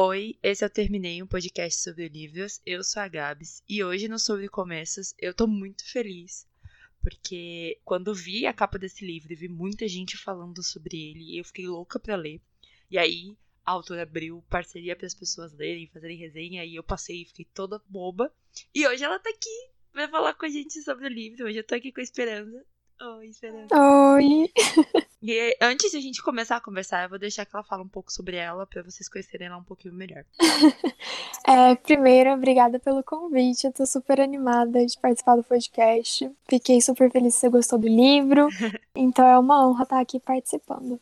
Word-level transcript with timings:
Oi, 0.00 0.38
esse 0.44 0.64
eu 0.64 0.70
terminei 0.70 1.20
um 1.20 1.26
podcast 1.26 1.82
sobre 1.82 2.08
livros. 2.08 2.60
Eu 2.64 2.84
sou 2.84 3.02
a 3.02 3.08
Gabs 3.08 3.64
e 3.68 3.82
hoje 3.82 4.06
no 4.06 4.16
Sobre 4.16 4.48
Começos 4.48 5.12
eu 5.18 5.34
tô 5.34 5.44
muito 5.48 5.84
feliz 5.90 6.46
porque 7.02 7.80
quando 7.84 8.14
vi 8.14 8.46
a 8.46 8.52
capa 8.52 8.78
desse 8.78 9.04
livro 9.04 9.32
e 9.32 9.34
vi 9.34 9.48
muita 9.48 9.88
gente 9.88 10.16
falando 10.16 10.62
sobre 10.62 10.96
ele, 10.96 11.36
eu 11.36 11.44
fiquei 11.44 11.66
louca 11.66 11.98
para 11.98 12.14
ler. 12.14 12.40
E 12.88 12.96
aí 12.96 13.36
a 13.66 13.72
autora 13.72 14.04
abriu 14.04 14.40
parceria 14.48 14.94
para 14.94 15.08
as 15.08 15.14
pessoas 15.14 15.52
lerem, 15.52 15.88
fazerem 15.88 16.16
resenha 16.16 16.64
e 16.64 16.76
eu 16.76 16.84
passei 16.84 17.22
e 17.22 17.26
fiquei 17.26 17.46
toda 17.52 17.82
boba. 17.88 18.32
E 18.72 18.86
hoje 18.86 19.02
ela 19.02 19.18
tá 19.18 19.30
aqui 19.30 19.70
pra 19.90 20.08
falar 20.08 20.34
com 20.34 20.46
a 20.46 20.48
gente 20.48 20.80
sobre 20.80 21.06
o 21.06 21.10
livro. 21.10 21.44
Hoje 21.44 21.58
eu 21.58 21.66
tô 21.66 21.74
aqui 21.74 21.90
com 21.90 21.98
a 21.98 22.04
Esperança. 22.04 22.64
Oi, 23.00 23.26
Esperança. 23.26 23.74
Oi. 23.74 24.50
E 25.22 25.56
antes 25.60 25.90
de 25.90 25.96
a 25.96 26.00
gente 26.00 26.22
começar 26.22 26.56
a 26.56 26.60
conversar, 26.60 27.04
eu 27.04 27.08
vou 27.08 27.18
deixar 27.18 27.44
que 27.44 27.54
ela 27.54 27.64
fale 27.64 27.82
um 27.82 27.88
pouco 27.88 28.12
sobre 28.12 28.36
ela 28.36 28.66
para 28.66 28.82
vocês 28.82 29.08
conhecerem 29.08 29.46
ela 29.46 29.56
um 29.56 29.64
pouquinho 29.64 29.94
melhor. 29.94 30.24
é, 31.46 31.74
primeiro, 31.76 32.30
obrigada 32.30 32.78
pelo 32.78 33.02
convite. 33.04 33.64
Eu 33.66 33.72
tô 33.72 33.86
super 33.86 34.20
animada 34.20 34.84
de 34.84 34.98
participar 34.98 35.36
do 35.36 35.44
podcast. 35.44 36.30
Fiquei 36.48 36.80
super 36.80 37.10
feliz 37.10 37.34
que 37.34 37.40
você 37.40 37.48
gostou 37.48 37.78
do 37.78 37.88
livro. 37.88 38.48
Então 39.00 39.24
é 39.24 39.38
uma 39.38 39.64
honra 39.64 39.84
estar 39.84 40.00
aqui 40.00 40.18
participando. 40.18 41.00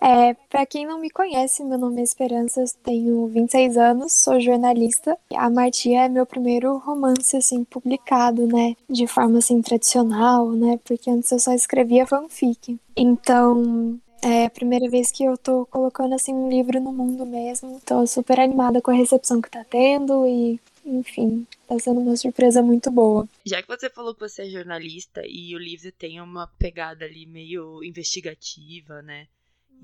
É, 0.00 0.34
para 0.48 0.64
quem 0.64 0.86
não 0.86 0.98
me 0.98 1.10
conhece, 1.10 1.62
meu 1.62 1.76
nome 1.76 2.00
é 2.00 2.04
Esperança, 2.04 2.64
tenho 2.82 3.26
26 3.26 3.76
anos, 3.76 4.12
sou 4.12 4.40
jornalista. 4.40 5.16
A 5.34 5.50
Martia 5.50 6.06
é 6.06 6.08
meu 6.08 6.24
primeiro 6.24 6.78
romance 6.78 7.36
assim 7.36 7.64
publicado, 7.64 8.46
né, 8.46 8.74
de 8.88 9.06
forma 9.06 9.38
assim 9.38 9.60
tradicional, 9.60 10.50
né, 10.52 10.78
porque 10.84 11.10
antes 11.10 11.30
eu 11.30 11.38
só 11.38 11.52
escrevia 11.52 12.06
fanfic. 12.06 12.78
Então, 12.96 14.00
é 14.22 14.46
a 14.46 14.50
primeira 14.50 14.88
vez 14.88 15.10
que 15.10 15.24
eu 15.24 15.36
tô 15.36 15.66
colocando 15.66 16.14
assim 16.14 16.32
um 16.32 16.48
livro 16.48 16.80
no 16.80 16.92
mundo 16.92 17.26
mesmo. 17.26 17.80
Tô 17.84 18.06
super 18.06 18.40
animada 18.40 18.80
com 18.80 18.90
a 18.90 18.94
recepção 18.94 19.40
que 19.40 19.50
tá 19.50 19.64
tendo 19.64 20.26
e 20.26 20.58
enfim, 20.84 21.46
tá 21.68 21.78
sendo 21.78 22.00
uma 22.00 22.16
surpresa 22.16 22.62
muito 22.62 22.90
boa. 22.90 23.28
Já 23.44 23.62
que 23.62 23.68
você 23.68 23.90
falou 23.90 24.14
que 24.14 24.20
você 24.20 24.42
é 24.42 24.50
jornalista 24.50 25.22
e 25.26 25.54
o 25.54 25.58
livro 25.58 25.92
tem 25.92 26.20
uma 26.20 26.46
pegada 26.58 27.04
ali 27.04 27.26
meio 27.26 27.84
investigativa, 27.84 29.02
né? 29.02 29.26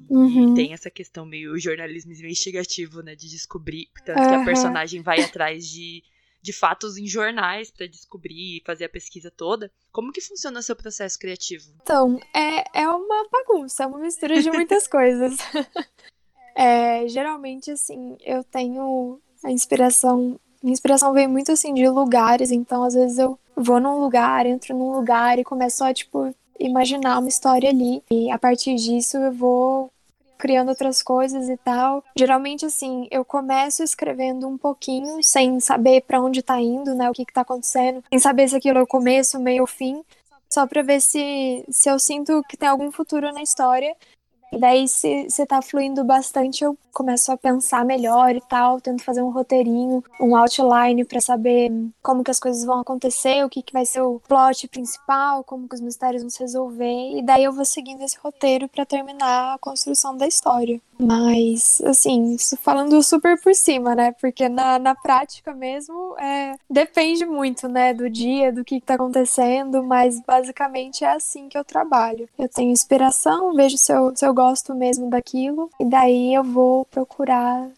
Uhum. 0.09 0.53
E 0.53 0.55
tem 0.55 0.73
essa 0.73 0.91
questão 0.91 1.27
meio 1.27 1.59
jornalismo 1.59 2.13
investigativo, 2.13 3.03
né? 3.03 3.15
De 3.15 3.29
descobrir. 3.29 3.89
Tanto 4.05 4.21
uhum. 4.21 4.29
que 4.29 4.35
a 4.35 4.45
personagem 4.45 5.03
vai 5.03 5.21
atrás 5.21 5.69
de, 5.69 6.03
de 6.41 6.53
fatos 6.53 6.97
em 6.97 7.07
jornais 7.07 7.71
para 7.71 7.87
descobrir 7.87 8.59
e 8.59 8.63
fazer 8.65 8.85
a 8.85 8.89
pesquisa 8.89 9.31
toda. 9.31 9.71
Como 9.91 10.13
que 10.13 10.21
funciona 10.21 10.61
o 10.61 10.63
seu 10.63 10.77
processo 10.77 11.19
criativo? 11.19 11.73
Então, 11.83 12.21
é, 12.35 12.83
é 12.83 12.89
uma 12.89 13.29
bagunça, 13.31 13.85
é 13.85 13.87
uma 13.87 13.99
mistura 13.99 14.41
de 14.41 14.51
muitas 14.51 14.87
coisas. 14.89 15.37
É, 16.59 17.07
geralmente, 17.07 17.71
assim, 17.71 18.17
eu 18.25 18.43
tenho 18.43 19.21
a 19.45 19.51
inspiração. 19.51 20.41
Minha 20.63 20.73
inspiração 20.73 21.13
vem 21.13 21.29
muito 21.29 21.53
assim 21.53 21.75
de 21.75 21.87
lugares, 21.87 22.51
então 22.51 22.83
às 22.83 22.95
vezes 22.95 23.19
eu 23.19 23.39
vou 23.55 23.79
num 23.79 24.01
lugar, 24.01 24.47
entro 24.47 24.75
num 24.75 24.91
lugar 24.91 25.39
e 25.39 25.45
começo 25.45 25.85
a, 25.85 25.93
tipo, 25.93 26.35
imaginar 26.59 27.19
uma 27.19 27.29
história 27.29 27.71
ali. 27.71 28.03
E 28.11 28.31
a 28.31 28.39
partir 28.39 28.75
disso 28.75 29.17
eu 29.17 29.33
vou 29.33 29.91
criando 30.39 30.69
outras 30.69 31.03
coisas 31.03 31.49
e 31.49 31.57
tal. 31.57 32.05
Geralmente, 32.17 32.67
assim, 32.67 33.09
eu 33.11 33.25
começo 33.25 33.83
escrevendo 33.83 34.47
um 34.47 34.59
pouquinho, 34.59 35.23
sem 35.23 35.59
saber 35.61 36.03
para 36.03 36.21
onde 36.21 36.43
tá 36.43 36.61
indo, 36.61 36.95
né? 36.95 37.09
O 37.09 37.13
que 37.13 37.25
que 37.25 37.33
tá 37.33 37.41
acontecendo, 37.41 38.03
sem 38.09 38.19
saber 38.19 38.49
se 38.49 38.57
aquilo 38.57 38.79
é 38.79 38.83
o 38.83 38.87
começo, 38.87 39.41
meio 39.41 39.63
ou 39.63 39.67
fim, 39.67 40.03
só 40.49 40.67
pra 40.67 40.83
ver 40.83 41.01
se, 41.01 41.65
se 41.69 41.91
eu 41.91 41.99
sinto 41.99 42.43
que 42.49 42.57
tem 42.57 42.69
algum 42.69 42.91
futuro 42.93 43.33
na 43.33 43.43
história. 43.43 43.95
E 44.57 44.59
daí, 44.59 44.89
se, 44.89 45.29
se 45.29 45.45
tá 45.45 45.61
fluindo 45.61 46.03
bastante, 46.03 46.65
eu 46.65 46.79
começo 46.91 47.31
a 47.31 47.37
pensar 47.37 47.85
melhor 47.85 48.35
e 48.35 48.41
tal, 48.41 48.81
tento 48.81 49.05
fazer 49.05 49.21
um 49.21 49.29
roteirinho, 49.29 50.03
um 50.19 50.35
outline 50.35 51.05
para 51.05 51.21
saber 51.21 51.71
como 52.03 52.25
que 52.25 52.31
as 52.31 52.41
coisas 52.41 52.65
vão 52.65 52.81
acontecer, 52.81 53.45
o 53.45 53.51
que, 53.51 53.63
que 53.63 53.75
vai 53.75 53.85
ser 53.85 54.01
o 54.01 54.19
plot 54.27 54.67
principal, 54.69 55.45
como 55.45 55.69
que 55.69 55.75
os 55.75 55.81
mistérios 55.83 56.23
vão 56.23 56.31
se 56.31 56.41
resolver, 56.41 57.19
e 57.19 57.23
daí 57.23 57.45
eu 57.45 57.53
vou 57.53 57.67
seguindo 57.67 58.01
esse 58.01 58.17
roteiro 58.17 58.67
para 58.67 58.87
terminar 58.87 59.57
a 59.57 59.59
construção 59.59 60.17
da 60.17 60.27
história. 60.27 60.81
Mas, 60.99 61.83
assim, 61.83 62.37
falando 62.63 63.03
super 63.03 63.39
por 63.43 63.55
cima, 63.55 63.95
né? 63.95 64.13
Porque 64.19 64.49
na, 64.49 64.79
na 64.79 64.95
prática 64.95 65.53
mesmo, 65.53 66.17
é, 66.19 66.55
depende 66.71 67.27
muito, 67.27 67.69
né? 67.69 67.93
Do 67.93 68.09
dia, 68.09 68.51
do 68.51 68.65
que, 68.65 68.81
que 68.81 68.87
tá 68.87 68.95
acontecendo, 68.95 69.83
mas 69.83 70.19
basicamente 70.27 71.05
é 71.05 71.13
assim 71.13 71.51
que 71.51 71.59
eu 71.59 71.65
trabalho. 71.65 72.27
Eu 72.39 72.49
tenho 72.49 72.71
inspiração, 72.71 73.53
vejo 73.53 73.77
se 73.77 73.93
eu, 73.93 74.17
se 74.17 74.25
eu 74.27 74.33
gosto 74.33 74.46
mesmo 74.75 75.11
daquilo, 75.11 75.71
e 75.81 75.85
daí 75.85 76.35
eu 76.35 76.45
vou 76.45 76.85
procurar 76.87 77.71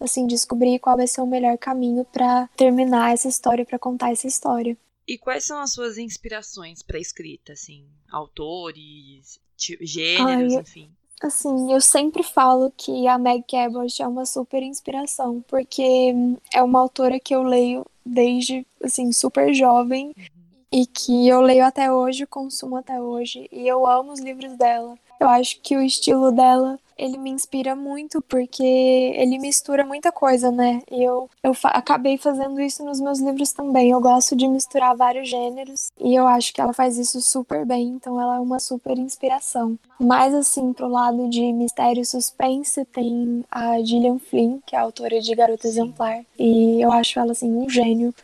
assim 0.00 0.26
descobrir 0.26 0.78
qual 0.78 0.96
vai 0.96 1.06
ser 1.06 1.20
o 1.20 1.26
melhor 1.26 1.56
caminho 1.58 2.04
para 2.04 2.48
terminar 2.56 3.12
essa 3.12 3.28
história, 3.28 3.64
para 3.64 3.78
contar 3.78 4.12
essa 4.12 4.26
história. 4.26 4.76
E 5.06 5.16
quais 5.16 5.44
são 5.44 5.58
as 5.60 5.72
suas 5.72 5.98
inspirações 5.98 6.82
para 6.82 6.98
escrita, 6.98 7.52
assim, 7.52 7.86
autores, 8.10 9.38
gêneros, 9.56 10.54
Ai, 10.54 10.60
enfim? 10.60 10.90
Assim, 11.22 11.72
eu 11.72 11.80
sempre 11.80 12.22
falo 12.22 12.70
que 12.76 13.06
a 13.06 13.16
Meg 13.16 13.44
Cabot 13.48 14.02
é 14.02 14.06
uma 14.06 14.26
super 14.26 14.62
inspiração, 14.62 15.42
porque 15.48 16.12
é 16.52 16.62
uma 16.62 16.80
autora 16.80 17.18
que 17.18 17.34
eu 17.34 17.42
leio 17.42 17.86
desde, 18.04 18.66
assim, 18.82 19.12
super 19.12 19.54
jovem 19.54 20.08
uhum. 20.08 20.24
e 20.72 20.86
que 20.86 21.26
eu 21.26 21.40
leio 21.40 21.64
até 21.64 21.90
hoje, 21.90 22.26
consumo 22.26 22.76
até 22.76 23.00
hoje, 23.00 23.48
e 23.50 23.66
eu 23.66 23.86
amo 23.86 24.12
os 24.12 24.20
livros 24.20 24.56
dela. 24.56 24.98
Eu 25.20 25.28
acho 25.28 25.60
que 25.60 25.76
o 25.76 25.82
estilo 25.82 26.30
dela 26.30 26.78
ele 26.98 27.18
me 27.18 27.30
inspira 27.30 27.76
muito 27.76 28.22
porque 28.22 28.62
ele 28.62 29.38
mistura 29.38 29.84
muita 29.84 30.10
coisa, 30.10 30.50
né? 30.50 30.80
E 30.90 31.02
eu, 31.02 31.28
eu 31.42 31.52
fa 31.52 31.68
acabei 31.68 32.16
fazendo 32.16 32.60
isso 32.60 32.84
nos 32.84 33.00
meus 33.00 33.20
livros 33.20 33.52
também. 33.52 33.90
Eu 33.90 34.00
gosto 34.00 34.34
de 34.34 34.48
misturar 34.48 34.96
vários 34.96 35.28
gêneros 35.28 35.90
e 36.00 36.14
eu 36.14 36.26
acho 36.26 36.54
que 36.54 36.60
ela 36.60 36.72
faz 36.72 36.96
isso 36.96 37.20
super 37.20 37.66
bem, 37.66 37.88
então 37.88 38.20
ela 38.20 38.36
é 38.36 38.40
uma 38.40 38.58
super 38.58 38.98
inspiração. 38.98 39.78
Mais 40.00 40.34
assim, 40.34 40.72
pro 40.72 40.88
lado 40.88 41.28
de 41.28 41.52
mistério 41.52 42.00
e 42.00 42.06
suspense, 42.06 42.84
tem 42.86 43.44
a 43.50 43.78
Gillian 43.82 44.18
Flynn, 44.18 44.58
que 44.64 44.74
é 44.74 44.78
a 44.78 44.82
autora 44.82 45.20
de 45.20 45.34
Garota 45.34 45.66
Exemplar, 45.66 46.24
e 46.38 46.80
eu 46.80 46.90
acho 46.92 47.18
ela 47.18 47.32
assim 47.32 47.52
um 47.52 47.68
gênio. 47.68 48.14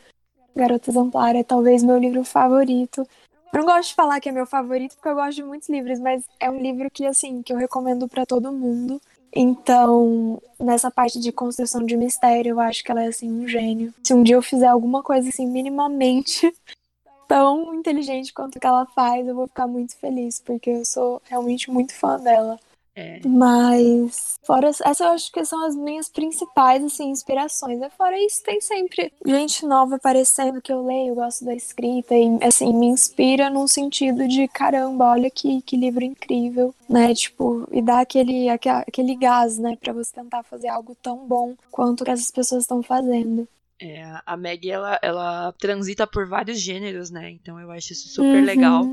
Garota 0.54 0.91
Exemplar 0.91 1.34
é 1.34 1.42
talvez 1.42 1.82
meu 1.82 1.98
livro 1.98 2.24
favorito. 2.24 3.06
Não 3.53 3.67
gosto 3.67 3.91
de 3.91 3.95
falar 3.95 4.19
que 4.19 4.31
é 4.31 4.33
meu 4.33 4.47
favorito, 4.47 4.95
porque 4.95 5.09
eu 5.09 5.15
gosto 5.15 5.37
de 5.37 5.43
muitos 5.43 5.69
livros, 5.69 6.01
mas 6.01 6.25
é 6.41 6.51
um 6.51 6.59
livro 6.59 6.91
que, 6.91 7.05
assim, 7.05 7.43
que 7.43 7.53
eu 7.53 7.57
recomendo 7.59 8.09
para 8.09 8.25
todo 8.25 8.51
mundo. 8.51 9.01
Então, 9.35 10.41
nessa 10.59 10.91
parte 10.91 11.21
de 11.21 11.31
construção 11.31 11.85
de 11.85 11.97
mistério, 11.97 12.51
eu 12.51 12.61
acho 12.61 12.83
que 12.83 12.91
ela 12.91 13.05
é, 13.05 13.09
assim, 13.09 13.31
um 13.31 13.47
gênio. 13.47 13.93
Se 14.03 14.15
um 14.15 14.23
dia 14.23 14.37
eu 14.37 14.43
fizer 14.43 14.67
alguma 14.67 15.03
coisa, 15.03 15.29
assim, 15.29 15.47
minimamente 15.47 16.53
tão 17.29 17.75
inteligente 17.75 18.33
quanto 18.33 18.59
que 18.59 18.67
ela 18.67 18.87
faz, 18.87 19.27
eu 19.27 19.35
vou 19.35 19.47
ficar 19.47 19.67
muito 19.67 19.97
feliz, 19.97 20.39
porque 20.39 20.71
eu 20.71 20.84
sou 20.84 21.21
realmente 21.25 21.71
muito 21.71 21.95
fã 21.95 22.19
dela. 22.19 22.59
É. 22.94 23.20
Mas, 23.26 24.38
fora 24.44 24.69
essas, 24.69 25.00
eu 25.00 25.08
acho 25.08 25.32
que 25.32 25.44
são 25.44 25.64
as 25.64 25.75
minhas 25.75 26.08
principais, 26.10 26.84
assim, 26.84 27.08
inspirações. 27.08 27.80
E 27.80 27.91
fora 27.91 28.19
isso, 28.19 28.42
tem 28.42 28.60
sempre 28.60 29.12
gente 29.25 29.64
nova 29.64 29.97
aparecendo 29.97 30.60
que 30.60 30.72
eu 30.72 30.84
leio, 30.84 31.10
eu 31.10 31.14
gosto 31.14 31.44
da 31.44 31.54
escrita 31.54 32.14
e, 32.14 32.38
assim, 32.42 32.72
me 32.72 32.86
inspira 32.86 33.48
num 33.48 33.66
sentido 33.66 34.28
de 34.28 34.47
caramba, 34.47 35.10
olha 35.12 35.30
que, 35.30 35.62
que 35.62 35.76
livro 35.76 36.04
incrível, 36.04 36.75
né? 36.88 37.14
Tipo, 37.14 37.66
e 37.72 37.80
dá 37.80 38.00
aquele, 38.00 38.48
aquele 38.50 39.14
gás, 39.16 39.59
né, 39.59 39.76
pra 39.76 39.92
você 39.92 40.12
tentar 40.12 40.42
fazer 40.42 40.69
algo 40.69 40.94
tão 41.03 41.26
bom 41.26 41.54
quanto 41.70 42.04
que 42.04 42.10
essas 42.10 42.30
pessoas 42.30 42.64
estão 42.64 42.82
fazendo. 42.82 43.48
É, 43.80 44.04
a 44.24 44.36
Maggie, 44.36 44.70
ela, 44.70 44.97
ela 45.03 45.53
transita 45.59 46.06
por 46.06 46.28
vários 46.28 46.60
gêneros, 46.60 47.10
né? 47.10 47.30
Então 47.30 47.59
eu 47.59 47.69
acho 47.72 47.92
isso 47.92 48.09
super 48.10 48.38
uhum. 48.38 48.44
legal. 48.44 48.84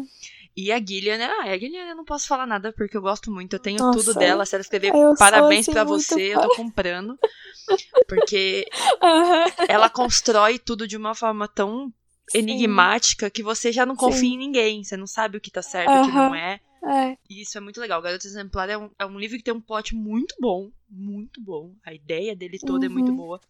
E 0.56 0.72
a 0.72 0.80
Gillian, 0.80 1.18
né? 1.18 1.26
Ah, 1.26 1.44
a 1.44 1.58
Gillian 1.58 1.90
eu 1.90 1.96
não 1.96 2.04
posso 2.04 2.28
falar 2.28 2.46
nada 2.46 2.74
porque 2.74 2.98
eu 2.98 3.02
gosto 3.02 3.32
muito. 3.32 3.54
Eu 3.54 3.60
tenho 3.60 3.80
Nossa, 3.80 4.00
tudo 4.00 4.14
dela. 4.18 4.46
Se 4.46 4.56
ela 4.56 4.62
escrever 4.62 4.92
parabéns 5.18 5.62
assim, 5.62 5.72
para 5.72 5.84
você, 5.84 6.36
eu 6.36 6.42
tô 6.42 6.56
comprando. 6.56 7.18
Porque 8.08 8.68
uhum. 9.02 9.66
ela 9.68 9.90
constrói 9.90 10.60
tudo 10.60 10.88
de 10.88 10.98
uma 10.98 11.16
forma 11.16 11.48
tão 11.48 11.94
Sim. 12.30 12.40
enigmática 12.40 13.30
que 13.30 13.44
você 13.44 13.72
já 13.72 13.86
não 13.86 13.96
confia 13.96 14.22
Sim. 14.22 14.34
em 14.34 14.38
ninguém. 14.38 14.84
Você 14.84 14.98
não 14.98 15.08
sabe 15.08 15.38
o 15.38 15.42
que 15.42 15.52
tá 15.52 15.62
certo, 15.62 15.92
o 15.92 16.06
que 16.06 16.12
não 16.12 16.36
é. 16.36 16.60
É. 16.84 17.18
E 17.30 17.42
isso 17.42 17.58
é 17.58 17.62
muito 17.62 17.80
legal. 17.80 18.02
Garota 18.02 18.26
Exemplar 18.26 18.70
é 18.70 18.78
um, 18.78 18.90
é 18.98 19.06
um 19.06 19.20
livro 19.20 19.38
que 19.38 19.44
tem 19.44 19.54
um 19.54 19.62
plot 19.62 19.96
muito 19.96 20.36
bom. 20.40 20.72
Muito 20.90 21.42
bom. 21.42 21.74
A 21.86 21.94
ideia 21.94 22.36
dele 22.36 22.58
toda 22.58 22.86
uhum. 22.86 22.92
é 22.92 22.94
muito 22.94 23.12
uhum. 23.12 23.18
boa. 23.18 23.42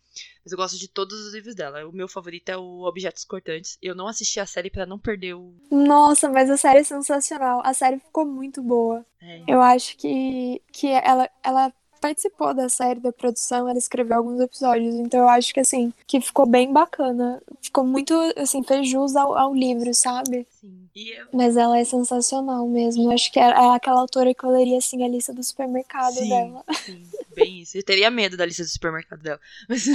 Mas 0.44 0.52
eu 0.52 0.58
gosto 0.58 0.78
de 0.78 0.88
todos 0.88 1.18
os 1.28 1.34
livros 1.34 1.56
dela. 1.56 1.88
O 1.88 1.92
meu 1.92 2.08
favorito 2.08 2.50
é 2.50 2.58
o 2.58 2.84
Objetos 2.84 3.24
Cortantes. 3.24 3.78
Eu 3.82 3.96
não 3.96 4.08
assisti 4.08 4.40
a 4.40 4.46
série 4.46 4.70
para 4.70 4.86
não 4.86 5.00
perder 5.00 5.36
o. 5.36 5.54
Nossa, 5.72 6.28
mas 6.30 6.50
a 6.50 6.58
série 6.58 6.80
é 6.80 6.84
sensacional. 6.84 7.62
A 7.64 7.74
série 7.74 8.00
ficou 8.00 8.26
muito 8.26 8.62
boa. 8.62 9.06
É. 9.22 9.44
Eu 9.48 9.62
acho 9.62 9.96
que, 9.98 10.62
que 10.72 10.88
ela, 10.88 11.30
ela 11.44 11.74
participou 12.00 12.54
da 12.54 12.70
série 12.70 13.00
da 13.00 13.12
produção, 13.12 13.68
ela 13.68 13.78
escreveu 13.78 14.18
alguns 14.18 14.40
episódios, 14.40 14.96
então 14.96 15.22
eu 15.22 15.30
acho 15.30 15.54
que 15.54 15.60
assim, 15.60 15.94
que 16.08 16.20
ficou 16.22 16.46
bem 16.46 16.72
bacana. 16.72 17.42
Ficou 17.62 17.86
muito, 17.86 18.14
assim, 18.36 18.64
fez 18.64 18.90
jus 18.90 19.16
ao, 19.16 19.38
ao 19.38 19.54
livro, 19.54 19.94
sabe? 19.94 20.48
Sim. 20.50 20.90
Eu... 20.96 21.28
Mas 21.32 21.56
ela 21.56 21.78
é 21.78 21.84
sensacional 21.86 22.68
mesmo. 22.68 23.04
Eu 23.04 23.12
acho 23.12 23.32
que 23.32 23.40
é, 23.40 23.44
é 23.44 23.76
aquela 23.76 24.02
autora 24.02 24.34
que 24.34 24.44
eu 24.44 24.50
leria 24.50 24.78
assim 24.78 25.04
a 25.04 25.08
lista 25.08 25.34
do 25.34 25.44
supermercado 25.44 26.16
sim, 26.16 26.30
dela. 26.30 26.64
Sim, 26.74 27.08
bem 27.36 27.60
isso. 27.62 27.78
Eu 27.78 27.84
teria 27.84 28.10
medo 28.10 28.36
da 28.36 28.46
lista 28.46 28.64
do 28.64 28.70
supermercado 28.70 29.22
dela. 29.22 29.40
Mas 29.68 29.86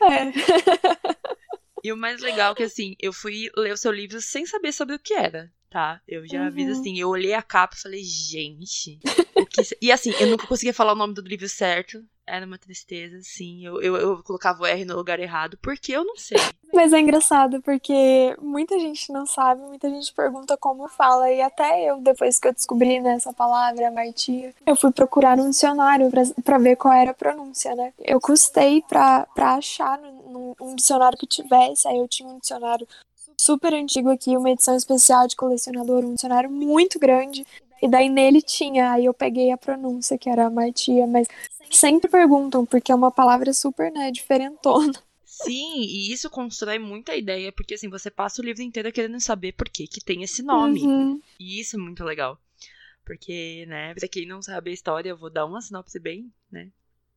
É. 0.00 0.32
E 1.82 1.90
o 1.92 1.96
mais 1.96 2.20
legal 2.20 2.52
é 2.52 2.54
que, 2.56 2.62
assim, 2.62 2.94
eu 3.00 3.10
fui 3.10 3.50
ler 3.56 3.72
o 3.72 3.76
seu 3.76 3.90
livro 3.90 4.20
sem 4.20 4.44
saber 4.44 4.70
sobre 4.70 4.94
o 4.94 4.98
que 4.98 5.14
era, 5.14 5.50
tá? 5.70 6.00
Eu 6.06 6.26
já 6.26 6.40
uhum. 6.40 6.46
aviso 6.48 6.72
assim, 6.72 6.98
eu 6.98 7.08
olhei 7.08 7.32
a 7.32 7.42
capa 7.42 7.76
e 7.76 7.80
falei, 7.80 8.02
gente. 8.02 8.98
E 9.80 9.90
assim, 9.90 10.10
eu 10.20 10.28
nunca 10.28 10.46
conseguia 10.46 10.74
falar 10.74 10.92
o 10.92 10.96
nome 10.96 11.14
do 11.14 11.22
livro 11.22 11.48
certo. 11.48 12.04
Era 12.26 12.46
uma 12.46 12.58
tristeza, 12.58 13.18
sim. 13.22 13.66
Eu, 13.66 13.82
eu, 13.82 13.96
eu, 13.96 14.22
colocava 14.22 14.62
o 14.62 14.66
R 14.66 14.84
no 14.84 14.94
lugar 14.94 15.18
errado, 15.18 15.58
porque 15.60 15.90
eu 15.92 16.04
não 16.04 16.16
sei. 16.16 16.38
Mas 16.72 16.92
é 16.92 17.00
engraçado, 17.00 17.60
porque 17.60 18.36
muita 18.40 18.78
gente 18.78 19.12
não 19.12 19.26
sabe, 19.26 19.60
muita 19.62 19.90
gente 19.90 20.12
pergunta 20.14 20.56
como 20.56 20.88
fala. 20.88 21.30
E 21.32 21.42
até 21.42 21.90
eu, 21.90 22.00
depois 22.00 22.38
que 22.38 22.46
eu 22.46 22.52
descobri 22.52 23.00
né, 23.00 23.14
essa 23.14 23.32
palavra, 23.32 23.90
martia, 23.90 24.54
eu 24.64 24.76
fui 24.76 24.92
procurar 24.92 25.36
um 25.38 25.50
dicionário 25.50 26.08
para 26.44 26.58
ver 26.58 26.76
qual 26.76 26.94
era 26.94 27.10
a 27.10 27.14
pronúncia, 27.14 27.74
né? 27.74 27.92
Eu 27.98 28.20
custei 28.20 28.82
pra, 28.82 29.26
pra 29.34 29.54
achar 29.54 29.98
num, 29.98 30.54
um 30.60 30.76
dicionário 30.76 31.18
que 31.18 31.26
tivesse. 31.26 31.88
Aí 31.88 31.96
eu 31.96 32.06
tinha 32.06 32.28
um 32.28 32.38
dicionário 32.38 32.86
super 33.40 33.72
antigo 33.72 34.10
aqui, 34.10 34.36
uma 34.36 34.50
edição 34.50 34.76
especial 34.76 35.26
de 35.26 35.34
colecionador, 35.34 36.04
um 36.04 36.14
dicionário 36.14 36.50
muito 36.50 36.98
grande. 36.98 37.46
E 37.82 37.88
daí 37.88 38.10
nele 38.10 38.42
tinha, 38.42 38.92
aí 38.92 39.06
eu 39.06 39.14
peguei 39.14 39.50
a 39.50 39.56
pronúncia, 39.56 40.18
que 40.18 40.28
era 40.28 40.50
martia, 40.50 41.06
mas 41.06 41.26
sempre 41.70 42.10
perguntam, 42.10 42.66
porque 42.66 42.92
é 42.92 42.94
uma 42.94 43.10
palavra 43.10 43.52
super, 43.54 43.90
né, 43.90 44.10
diferentona. 44.10 44.92
Sim, 45.24 45.80
e 45.80 46.12
isso 46.12 46.28
constrói 46.28 46.78
muita 46.78 47.16
ideia, 47.16 47.50
porque 47.50 47.74
assim, 47.74 47.88
você 47.88 48.10
passa 48.10 48.42
o 48.42 48.44
livro 48.44 48.62
inteiro 48.62 48.92
querendo 48.92 49.18
saber 49.18 49.52
por 49.52 49.70
que 49.70 49.86
que 49.86 50.04
tem 50.04 50.22
esse 50.22 50.42
nome. 50.42 50.82
Uhum. 50.82 51.20
E 51.38 51.58
isso 51.60 51.76
é 51.76 51.78
muito 51.78 52.04
legal. 52.04 52.38
Porque, 53.06 53.64
né, 53.66 53.94
pra 53.94 54.06
quem 54.06 54.26
não 54.26 54.42
sabe 54.42 54.70
a 54.70 54.74
história, 54.74 55.08
eu 55.08 55.16
vou 55.16 55.30
dar 55.30 55.46
uma 55.46 55.62
sinopse 55.62 55.98
bem, 55.98 56.30
né, 56.52 56.68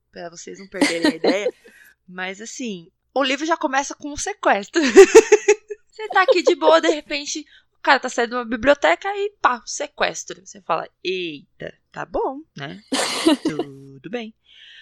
pra 0.10 0.30
vocês 0.30 0.58
não 0.58 0.68
perderem 0.68 1.06
a 1.06 1.16
ideia. 1.16 1.54
Mas 2.08 2.40
assim, 2.40 2.88
o 3.14 3.22
livro 3.22 3.46
já 3.46 3.58
começa 3.58 3.94
com 3.94 4.14
um 4.14 4.18
sequestro. 4.18 4.82
você 6.04 6.10
tá 6.10 6.22
aqui 6.24 6.44
de 6.44 6.56
boa, 6.56 6.82
de 6.82 6.90
repente, 6.90 7.46
cara 7.84 8.00
tá 8.00 8.08
saindo 8.08 8.30
de 8.30 8.36
uma 8.38 8.46
biblioteca 8.46 9.10
e 9.10 9.32
pá, 9.42 9.62
sequestro. 9.66 10.44
Você 10.46 10.62
fala, 10.62 10.90
eita, 11.04 11.78
tá 11.92 12.06
bom, 12.06 12.42
né? 12.56 12.82
Tudo 13.44 14.10
bem. 14.10 14.34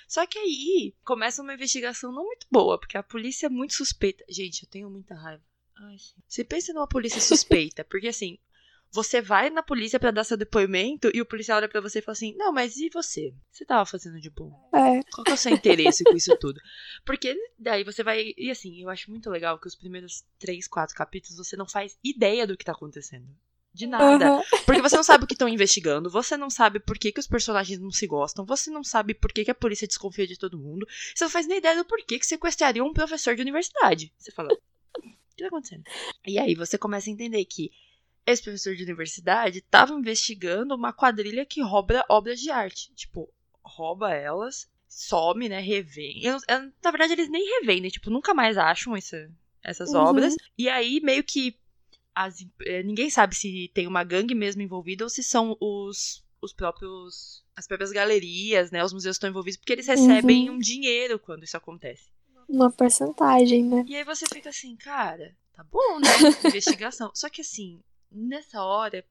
Só 0.08 0.26
que 0.28 0.38
aí 0.38 0.94
começa 1.04 1.42
uma 1.42 1.54
investigação 1.54 2.12
não 2.12 2.24
muito 2.24 2.46
boa, 2.52 2.80
porque 2.80 2.98
a 2.98 3.04
polícia 3.04 3.48
é 3.48 3.50
muito 3.50 3.74
suspeita. 3.74 4.24
Gente, 4.30 4.64
eu 4.64 4.70
tenho 4.70 4.90
muita 4.90 5.16
raiva. 5.16 5.44
Ai, 5.76 5.98
você 6.28 6.44
pensa 6.44 6.74
numa 6.74 6.88
polícia 6.88 7.20
suspeita, 7.20 7.84
porque 7.84 8.10
assim, 8.10 8.38
você 8.92 9.22
vai 9.22 9.50
na 9.50 9.64
polícia 9.64 10.00
para 10.00 10.12
dar 10.12 10.24
seu 10.24 10.36
depoimento 10.36 11.10
e 11.14 11.22
o 11.22 11.26
policial 11.26 11.58
olha 11.58 11.70
para 11.70 11.80
você 11.80 12.00
e 12.00 12.02
fala 12.02 12.14
assim: 12.14 12.36
Não, 12.36 12.52
mas 12.52 12.78
e 12.78 12.90
você? 12.90 13.34
Você 13.50 13.66
tava 13.66 13.86
fazendo 13.86 14.20
de 14.20 14.30
bom? 14.30 14.52
É. 14.74 15.02
Qual 15.12 15.24
que 15.24 15.32
é 15.32 15.34
o 15.34 15.38
seu 15.38 15.54
interesse 15.54 16.04
com 16.04 16.16
isso 16.16 16.36
tudo? 16.38 16.60
Porque 17.06 17.36
daí 17.58 17.84
você 17.84 18.04
vai. 18.04 18.34
E 18.38 18.52
assim, 18.52 18.82
eu 18.82 18.90
acho 18.90 19.10
muito 19.10 19.30
legal 19.30 19.58
que 19.58 19.68
os 19.68 19.76
primeiros 19.76 20.26
três, 20.38 20.68
quatro 20.68 20.96
capítulos 20.96 21.38
você 21.38 21.56
não 21.56 21.68
faz 21.68 21.98
ideia 22.04 22.46
do 22.46 22.58
que 22.58 22.66
tá 22.66 22.74
acontecendo. 22.74 23.28
De 23.74 23.88
nada. 23.88 24.34
Uhum. 24.34 24.42
Porque 24.66 24.82
você 24.82 24.98
não 24.98 25.04
sabe 25.04 25.24
o 25.24 25.28
que 25.28 25.34
estão 25.34 25.48
investigando, 25.48 26.10
você 26.10 26.36
não 26.36 26.50
sabe 26.50 26.78
por 26.78 26.98
que, 27.00 27.10
que 27.10 27.22
os 27.22 27.28
personagens 27.28 27.80
não 27.80 27.92
se 27.92 28.06
gostam, 28.06 28.46
você 28.46 28.70
não 28.70 28.84
sabe 28.84 29.14
por 29.14 29.32
que, 29.32 29.46
que 29.46 29.52
a 29.52 29.56
polícia 29.56 29.88
desconfia 29.88 30.28
de 30.28 30.38
todo 30.38 30.60
mundo, 30.60 30.86
você 31.16 31.24
não 31.24 31.32
faz 31.32 31.48
nem 31.48 31.60
ideia 31.60 31.78
do 31.78 31.86
porquê 31.86 32.20
que 32.20 32.26
sequestraria 32.26 32.84
um 32.84 32.92
professor 32.92 33.34
de 33.34 33.42
universidade. 33.42 34.12
Você 34.18 34.30
fala, 34.30 34.50
o 34.54 34.58
que 35.38 35.42
tá 35.42 35.48
acontecendo? 35.48 35.84
E 36.28 36.38
aí 36.38 36.54
você 36.54 36.78
começa 36.78 37.10
a 37.10 37.14
entender 37.14 37.46
que 37.46 37.72
esse 38.26 38.44
professor 38.44 38.76
de 38.76 38.84
universidade 38.84 39.60
estava 39.60 39.94
investigando 39.94 40.76
uma 40.76 40.94
quadrilha 40.94 41.46
que 41.46 41.62
rouba 41.62 42.06
obras 42.10 42.40
de 42.40 42.52
arte. 42.52 42.94
Tipo, 42.94 43.32
rouba 43.64 44.14
elas, 44.14 44.70
some, 44.88 45.50
né? 45.50 45.60
Revende. 45.60 46.26
Eu, 46.26 46.38
eu, 46.48 46.72
na 46.84 46.92
verdade, 46.92 47.14
eles 47.14 47.30
nem 47.30 47.44
revendem, 47.60 47.90
tipo, 47.90 48.10
nunca 48.10 48.34
mais 48.34 48.58
acham 48.58 48.96
essa, 48.96 49.30
essas 49.64 49.94
uhum. 49.94 50.02
obras. 50.02 50.36
E 50.58 50.70
aí, 50.70 51.00
meio 51.02 51.24
que. 51.24 51.60
As, 52.14 52.46
é, 52.66 52.84
ninguém 52.84 53.10
sabe 53.10 53.34
se 53.36 53.72
tem 53.74 53.88
uma 53.88 54.04
gangue 54.04 54.36
mesmo 54.36 54.62
envolvida 54.62 55.06
ou 55.06 55.10
se 55.10 55.24
são 55.24 55.58
os, 55.60 56.24
os 56.42 56.54
próprios. 56.54 57.42
As 57.56 57.68
próprias 57.68 57.92
galerias, 57.92 58.72
né? 58.72 58.84
Os 58.84 58.94
museus 58.94 59.16
estão 59.16 59.30
envolvidos, 59.30 59.58
porque 59.58 59.74
eles 59.74 59.88
recebem 59.88 60.50
uhum. 60.50 60.56
um 60.56 60.60
dinheiro 60.60 61.20
quando 61.20 61.44
isso 61.44 61.56
acontece. 61.56 62.10
Uma 62.50 62.72
porcentagem, 62.72 63.64
né? 63.64 63.86
E 63.88 63.96
aí 63.96 64.04
você 64.04 64.26
fica 64.28 64.50
assim, 64.50 64.76
cara, 64.76 65.36
tá 65.54 65.64
bom, 65.64 66.00
né? 66.00 66.10
Investigação. 66.48 67.12
Só 67.14 67.30
que 67.30 67.42
assim, 67.42 67.82
nessa 68.12 68.64
hora, 68.64 69.06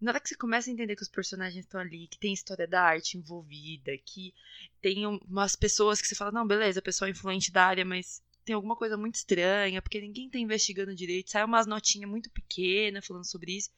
na 0.00 0.12
hora 0.12 0.20
que 0.20 0.28
você 0.28 0.36
começa 0.36 0.70
a 0.70 0.72
entender 0.72 0.96
que 0.96 1.02
os 1.02 1.08
personagens 1.08 1.64
estão 1.64 1.80
ali, 1.80 2.06
que 2.06 2.18
tem 2.18 2.32
história 2.32 2.66
da 2.66 2.82
arte 2.82 3.16
envolvida, 3.16 3.92
que 4.04 4.34
tem 4.80 5.06
umas 5.06 5.56
pessoas 5.56 6.00
que 6.00 6.06
você 6.06 6.14
fala, 6.14 6.32
não, 6.32 6.46
beleza, 6.46 6.80
a 6.80 6.82
pessoa 6.82 7.08
é 7.08 7.12
influente 7.12 7.50
da 7.50 7.64
área, 7.64 7.84
mas 7.84 8.22
tem 8.44 8.54
alguma 8.54 8.76
coisa 8.76 8.96
muito 8.96 9.16
estranha, 9.16 9.82
porque 9.82 10.00
ninguém 10.00 10.28
tá 10.28 10.38
investigando 10.38 10.94
direito, 10.94 11.30
sai 11.30 11.44
umas 11.44 11.66
notinhas 11.66 12.10
muito 12.10 12.30
pequenas 12.30 13.06
falando 13.06 13.24
sobre 13.24 13.56
isso. 13.56 13.70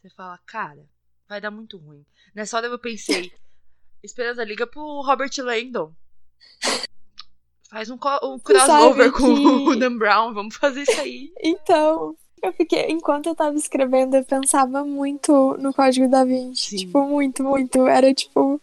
Você 0.00 0.10
fala, 0.10 0.38
cara, 0.46 0.88
vai 1.28 1.40
dar 1.40 1.50
muito 1.50 1.76
ruim. 1.76 2.04
Nessa 2.34 2.56
hora 2.56 2.66
eu 2.66 2.78
pensei, 2.78 3.32
Esperança 4.02 4.44
liga 4.44 4.66
pro 4.66 5.00
Robert 5.02 5.30
Landon. 5.38 5.92
Faz 7.68 7.90
um, 7.90 7.98
um 8.22 8.38
crossover 8.38 9.12
com 9.12 9.26
o 9.26 9.76
Dan 9.76 9.98
Brown, 9.98 10.32
vamos 10.32 10.56
fazer 10.56 10.82
isso 10.82 11.00
aí. 11.00 11.32
Então, 11.40 12.16
eu 12.42 12.52
fiquei, 12.52 12.86
enquanto 12.90 13.28
eu 13.28 13.34
tava 13.34 13.56
escrevendo, 13.56 14.16
eu 14.16 14.24
pensava 14.24 14.84
muito 14.84 15.56
no 15.58 15.72
Código 15.72 16.08
da 16.08 16.24
Vinci. 16.24 16.70
Sim. 16.70 16.76
Tipo, 16.76 17.02
muito, 17.02 17.42
muito. 17.42 17.86
Era 17.86 18.12
tipo 18.12 18.60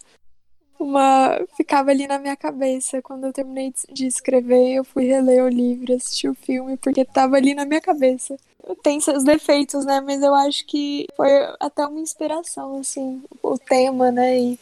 uma. 0.80 1.39
Ficava 1.56 1.92
ali 1.92 2.07
na 2.07 2.19
minha 2.19 2.36
cabeça. 2.36 3.01
Quando 3.01 3.25
eu 3.25 3.33
terminei 3.33 3.74
de 3.92 4.06
escrever, 4.06 4.74
eu 4.74 4.83
fui 4.83 5.06
reler 5.06 5.44
o 5.44 5.50
livro, 5.50 5.94
assistir 5.94 6.30
o 6.30 6.36
filme, 6.36 6.77
porque 6.77 7.06
tava 7.06 7.36
ali 7.36 7.54
na 7.54 7.66
minha 7.66 7.81
cabeça. 7.81 8.38
Tem 8.81 9.00
seus 9.00 9.24
defeitos, 9.24 9.86
né? 9.86 10.01
Mas 10.01 10.22
eu 10.22 10.33
acho 10.33 10.66
que 10.66 11.07
foi 11.16 11.30
até 11.60 11.86
uma 11.86 12.00
inspiração, 12.00 12.80
assim, 12.80 13.22
o 13.44 13.57
tema, 13.57 14.12
né? 14.12 14.39
E, 14.39 14.60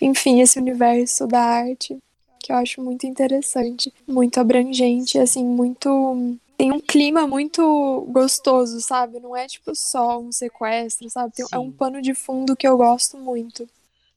enfim, 0.00 0.40
esse 0.40 0.58
universo 0.58 1.26
da 1.26 1.40
arte, 1.40 1.96
que 2.40 2.52
eu 2.52 2.56
acho 2.56 2.82
muito 2.82 3.06
interessante, 3.06 3.92
muito 4.06 4.38
abrangente, 4.38 5.18
assim, 5.18 5.44
muito 5.44 6.38
tem 6.56 6.72
um 6.72 6.80
clima 6.80 7.26
muito 7.26 8.06
gostoso, 8.10 8.80
sabe? 8.80 9.20
Não 9.20 9.36
é 9.36 9.46
tipo 9.46 9.74
só 9.74 10.18
um 10.20 10.32
sequestro, 10.32 11.08
sabe? 11.10 11.34
Tem, 11.34 11.46
é 11.52 11.58
um 11.58 11.70
pano 11.70 12.00
de 12.00 12.14
fundo 12.14 12.56
que 12.56 12.66
eu 12.66 12.76
gosto 12.76 13.18
muito. 13.18 13.68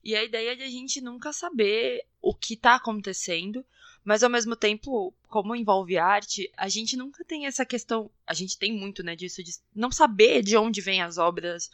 E 0.03 0.15
a 0.15 0.23
ideia 0.23 0.55
de 0.55 0.63
a 0.63 0.69
gente 0.69 1.01
nunca 1.01 1.33
saber 1.33 2.05
o 2.21 2.33
que 2.33 2.55
tá 2.55 2.75
acontecendo, 2.75 3.63
mas 4.03 4.23
ao 4.23 4.29
mesmo 4.29 4.55
tempo, 4.55 5.13
como 5.27 5.55
envolve 5.55 5.97
arte, 5.97 6.49
a 6.55 6.69
gente 6.69 6.95
nunca 6.95 7.23
tem 7.25 7.45
essa 7.45 7.65
questão. 7.65 8.09
A 8.25 8.33
gente 8.33 8.57
tem 8.57 8.71
muito, 8.71 9.03
né, 9.03 9.15
disso, 9.15 9.43
de 9.43 9.51
não 9.75 9.91
saber 9.91 10.41
de 10.41 10.55
onde 10.55 10.81
vêm 10.81 11.01
as 11.01 11.17
obras, 11.17 11.69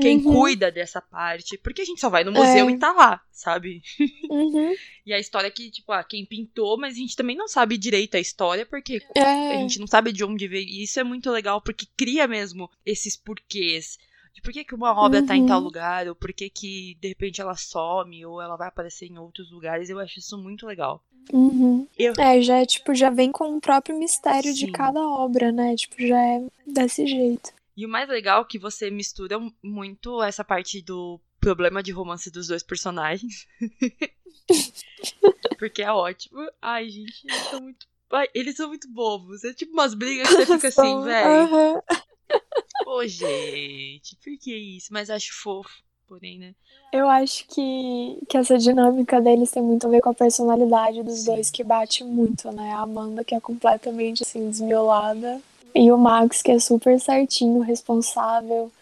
quem 0.00 0.18
uhum. 0.18 0.32
cuida 0.32 0.70
dessa 0.70 1.00
parte. 1.00 1.58
Porque 1.58 1.82
a 1.82 1.84
gente 1.84 2.00
só 2.00 2.08
vai 2.08 2.24
no 2.24 2.32
museu 2.32 2.68
é. 2.68 2.72
e 2.72 2.78
tá 2.78 2.92
lá, 2.92 3.20
sabe? 3.32 3.82
Uhum. 4.28 4.74
e 5.04 5.12
a 5.12 5.18
história 5.18 5.50
que, 5.50 5.70
tipo, 5.70 5.92
ah, 5.92 6.04
quem 6.04 6.24
pintou, 6.24 6.78
mas 6.78 6.94
a 6.94 6.98
gente 6.98 7.16
também 7.16 7.36
não 7.36 7.48
sabe 7.48 7.78
direito 7.78 8.16
a 8.16 8.20
história, 8.20 8.66
porque 8.66 9.00
é. 9.14 9.56
a 9.56 9.58
gente 9.58 9.78
não 9.78 9.86
sabe 9.86 10.12
de 10.12 10.24
onde 10.24 10.48
veio. 10.48 10.66
E 10.66 10.82
isso 10.82 11.00
é 11.00 11.04
muito 11.04 11.30
legal, 11.30 11.60
porque 11.60 11.86
cria 11.96 12.26
mesmo 12.26 12.70
esses 12.84 13.16
porquês. 13.16 13.98
De 14.34 14.42
por 14.42 14.52
que, 14.52 14.64
que 14.64 14.74
uma 14.74 14.92
obra 14.92 15.20
uhum. 15.20 15.26
tá 15.26 15.34
em 15.34 15.46
tal 15.46 15.58
uhum. 15.58 15.64
lugar, 15.64 16.08
ou 16.08 16.14
por 16.14 16.32
que, 16.32 16.50
que 16.50 16.96
de 17.00 17.08
repente 17.08 17.40
ela 17.40 17.56
some, 17.56 18.24
ou 18.26 18.40
ela 18.40 18.56
vai 18.56 18.68
aparecer 18.68 19.06
em 19.06 19.18
outros 19.18 19.50
lugares. 19.50 19.88
Eu 19.88 19.98
acho 19.98 20.18
isso 20.18 20.36
muito 20.36 20.66
legal. 20.66 21.02
Uhum. 21.32 21.86
Eu... 21.98 22.12
É, 22.18 22.40
já 22.40 22.58
é, 22.58 22.66
tipo, 22.66 22.94
já 22.94 23.10
vem 23.10 23.32
com 23.32 23.56
o 23.56 23.60
próprio 23.60 23.98
mistério 23.98 24.52
Sim. 24.52 24.66
de 24.66 24.72
cada 24.72 25.00
obra, 25.00 25.50
né? 25.50 25.74
Tipo, 25.74 26.06
já 26.06 26.20
é 26.20 26.44
desse 26.66 27.06
jeito. 27.06 27.50
E 27.76 27.84
o 27.84 27.88
mais 27.88 28.08
legal 28.08 28.42
é 28.42 28.44
que 28.46 28.58
você 28.58 28.90
mistura 28.90 29.38
muito 29.62 30.22
essa 30.22 30.42
parte 30.42 30.80
do 30.80 31.20
problema 31.38 31.82
de 31.82 31.92
romance 31.92 32.30
dos 32.30 32.48
dois 32.48 32.62
personagens. 32.62 33.46
Porque 35.58 35.82
é 35.82 35.92
ótimo. 35.92 36.40
Ai, 36.60 36.88
gente, 36.88 37.26
eles 37.26 37.42
são 37.50 37.60
muito. 37.60 37.86
Ai, 38.10 38.28
eles 38.34 38.56
são 38.56 38.68
muito 38.68 38.90
bobos. 38.90 39.44
É 39.44 39.52
tipo 39.52 39.72
umas 39.72 39.94
brigas 39.94 40.28
que 40.28 40.34
você 40.34 40.46
fica 40.46 40.68
assim, 40.68 41.02
velho. 41.02 41.54
Uhum. 41.54 41.80
Pô, 42.84 43.06
gente, 43.06 44.16
por 44.16 44.38
que 44.38 44.54
isso? 44.54 44.92
Mas 44.92 45.10
acho 45.10 45.34
fofo, 45.42 45.82
porém, 46.06 46.38
né? 46.38 46.54
Eu 46.92 47.08
acho 47.08 47.46
que, 47.46 48.18
que 48.28 48.36
essa 48.36 48.56
dinâmica 48.56 49.20
deles 49.20 49.50
tem 49.50 49.62
muito 49.62 49.86
a 49.86 49.90
ver 49.90 50.00
com 50.00 50.10
a 50.10 50.14
personalidade 50.14 51.02
dos 51.02 51.24
dois, 51.24 51.50
que 51.50 51.62
bate 51.62 52.02
muito, 52.04 52.50
né? 52.52 52.72
A 52.72 52.80
Amanda, 52.80 53.24
que 53.24 53.34
é 53.34 53.40
completamente 53.40 54.22
assim, 54.22 54.48
desmiolada, 54.48 55.40
e 55.76 55.92
o 55.92 55.98
Max, 55.98 56.40
que 56.40 56.50
é 56.50 56.58
super 56.58 56.98
certinho, 56.98 57.60
responsável. 57.60 58.72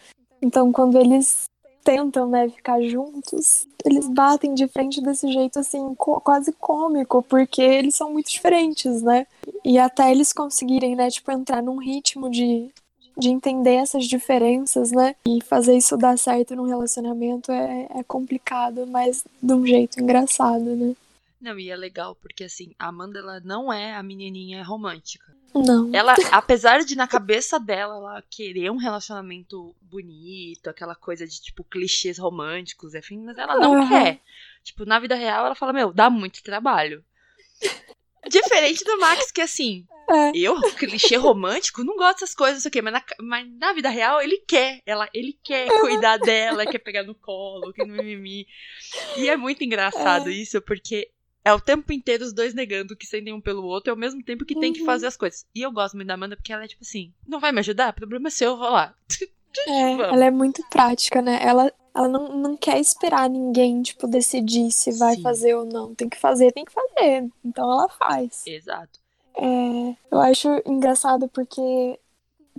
Então, 0.41 0.71
quando 0.71 0.97
eles 0.97 1.43
tentam, 1.83 2.27
né, 2.27 2.49
ficar 2.49 2.81
juntos, 2.81 3.67
eles 3.83 4.07
batem 4.07 4.55
de 4.55 4.65
frente 4.67 5.01
desse 5.01 5.31
jeito, 5.31 5.59
assim, 5.59 5.93
quase 5.95 6.53
cômico, 6.53 7.21
porque 7.21 7.61
eles 7.61 7.95
são 7.95 8.13
muito 8.13 8.31
diferentes, 8.31 9.01
né? 9.01 9.27
E 9.63 9.77
até 9.77 10.09
eles 10.09 10.31
conseguirem, 10.31 10.95
né, 10.95 11.09
tipo, 11.09 11.29
entrar 11.31 11.61
num 11.61 11.77
ritmo 11.77 12.29
de, 12.31 12.69
de 13.17 13.29
entender 13.29 13.75
essas 13.75 14.05
diferenças, 14.05 14.91
né? 14.91 15.15
E 15.27 15.41
fazer 15.41 15.75
isso 15.75 15.97
dar 15.97 16.17
certo 16.17 16.55
num 16.55 16.65
relacionamento 16.65 17.51
é, 17.51 17.87
é 17.93 18.03
complicado, 18.03 18.87
mas 18.87 19.23
de 19.43 19.53
um 19.53 19.65
jeito 19.65 20.01
engraçado, 20.01 20.63
né? 20.63 20.95
Não, 21.41 21.59
e 21.59 21.69
é 21.69 21.75
legal, 21.75 22.15
porque 22.15 22.45
assim, 22.45 22.71
a 22.79 22.87
Amanda 22.87 23.19
ela 23.19 23.41
não 23.41 23.71
é 23.71 23.93
a 23.93 24.01
menininha 24.01 24.63
romântica. 24.63 25.34
Não. 25.55 25.89
Ela, 25.93 26.15
apesar 26.31 26.83
de 26.83 26.95
na 26.95 27.07
cabeça 27.07 27.57
dela 27.57 27.95
ela 27.95 28.23
querer 28.29 28.69
um 28.69 28.77
relacionamento 28.77 29.73
bonito, 29.81 30.69
aquela 30.69 30.95
coisa 30.95 31.25
de 31.25 31.41
tipo 31.41 31.63
clichês 31.63 32.17
românticos, 32.17 32.93
enfim, 32.93 33.19
mas 33.23 33.37
ela 33.37 33.55
não 33.57 33.79
uhum. 33.79 33.87
quer. 33.87 34.19
Tipo, 34.63 34.85
na 34.85 34.99
vida 34.99 35.15
real 35.15 35.45
ela 35.45 35.55
fala: 35.55 35.71
"Meu, 35.71 35.93
dá 35.93 36.09
muito 36.09 36.43
trabalho". 36.43 37.03
Diferente 38.27 38.83
do 38.83 38.99
Max, 38.99 39.31
que 39.31 39.41
assim, 39.41 39.85
é. 40.09 40.31
eu, 40.35 40.59
clichê 40.77 41.15
romântico, 41.15 41.83
não 41.83 41.95
gosto 41.95 42.19
dessas 42.19 42.35
coisas, 42.35 42.55
não 42.55 42.61
sei 42.61 42.69
o 42.69 42.71
quê, 42.71 42.81
mas 42.81 42.93
na, 42.93 43.03
mas 43.21 43.47
na 43.57 43.73
vida 43.73 43.89
real 43.89 44.21
ele 44.21 44.37
quer. 44.47 44.81
Ela, 44.85 45.09
ele 45.13 45.37
quer 45.43 45.67
cuidar 45.79 46.17
dela, 46.17 46.65
quer 46.65 46.79
pegar 46.79 47.03
no 47.03 47.15
colo, 47.15 47.73
que 47.73 47.85
no 47.85 47.95
mimimi. 47.95 48.47
E 49.17 49.29
é 49.29 49.37
muito 49.37 49.63
engraçado 49.63 50.29
é. 50.29 50.33
isso, 50.33 50.61
porque 50.61 51.09
é 51.45 51.53
o 51.53 51.61
tempo 51.61 51.93
inteiro 51.93 52.25
os 52.25 52.33
dois 52.33 52.55
negando 52.55 52.95
que 52.95 53.05
sentem 53.05 53.31
um 53.31 53.39
pelo 53.39 53.63
outro, 53.63 53.89
e 53.89 53.91
ao 53.91 53.97
mesmo 53.97 54.23
tempo 54.23 54.43
que 54.43 54.55
uhum. 54.55 54.61
tem 54.61 54.73
que 54.73 54.79
uhum. 54.79 54.87
fazer 54.87 55.05
as 55.05 55.15
coisas. 55.15 55.45
E 55.53 55.61
eu 55.61 55.71
gosto 55.71 55.93
muito 55.93 56.07
da 56.07 56.15
Amanda 56.15 56.35
porque 56.35 56.51
ela 56.51 56.63
é 56.63 56.67
tipo 56.67 56.83
assim: 56.83 57.13
não 57.27 57.39
vai 57.39 57.51
me 57.51 57.59
ajudar? 57.59 57.93
Problema 57.93 58.29
é 58.29 58.31
seu, 58.31 58.51
eu 58.51 58.57
vou 58.57 58.69
lá. 58.69 58.93
É, 59.69 59.91
ela 59.93 60.25
é 60.25 60.31
muito 60.31 60.61
prática, 60.69 61.21
né? 61.21 61.39
Ela, 61.41 61.71
ela 61.95 62.09
não, 62.09 62.37
não 62.37 62.57
quer 62.57 62.77
esperar 62.77 63.29
ninguém, 63.29 63.81
tipo, 63.81 64.05
decidir 64.05 64.69
se 64.69 64.91
vai 64.97 65.15
Sim. 65.15 65.21
fazer 65.21 65.55
ou 65.55 65.63
não. 65.63 65.95
Tem 65.95 66.09
que 66.09 66.19
fazer, 66.19 66.51
tem 66.51 66.65
que 66.65 66.73
fazer. 66.73 67.29
Então 67.41 67.71
ela 67.71 67.87
faz. 67.87 68.45
Exato. 68.45 68.99
É, 69.37 69.95
eu 70.11 70.19
acho 70.19 70.49
engraçado 70.65 71.29
porque 71.29 71.97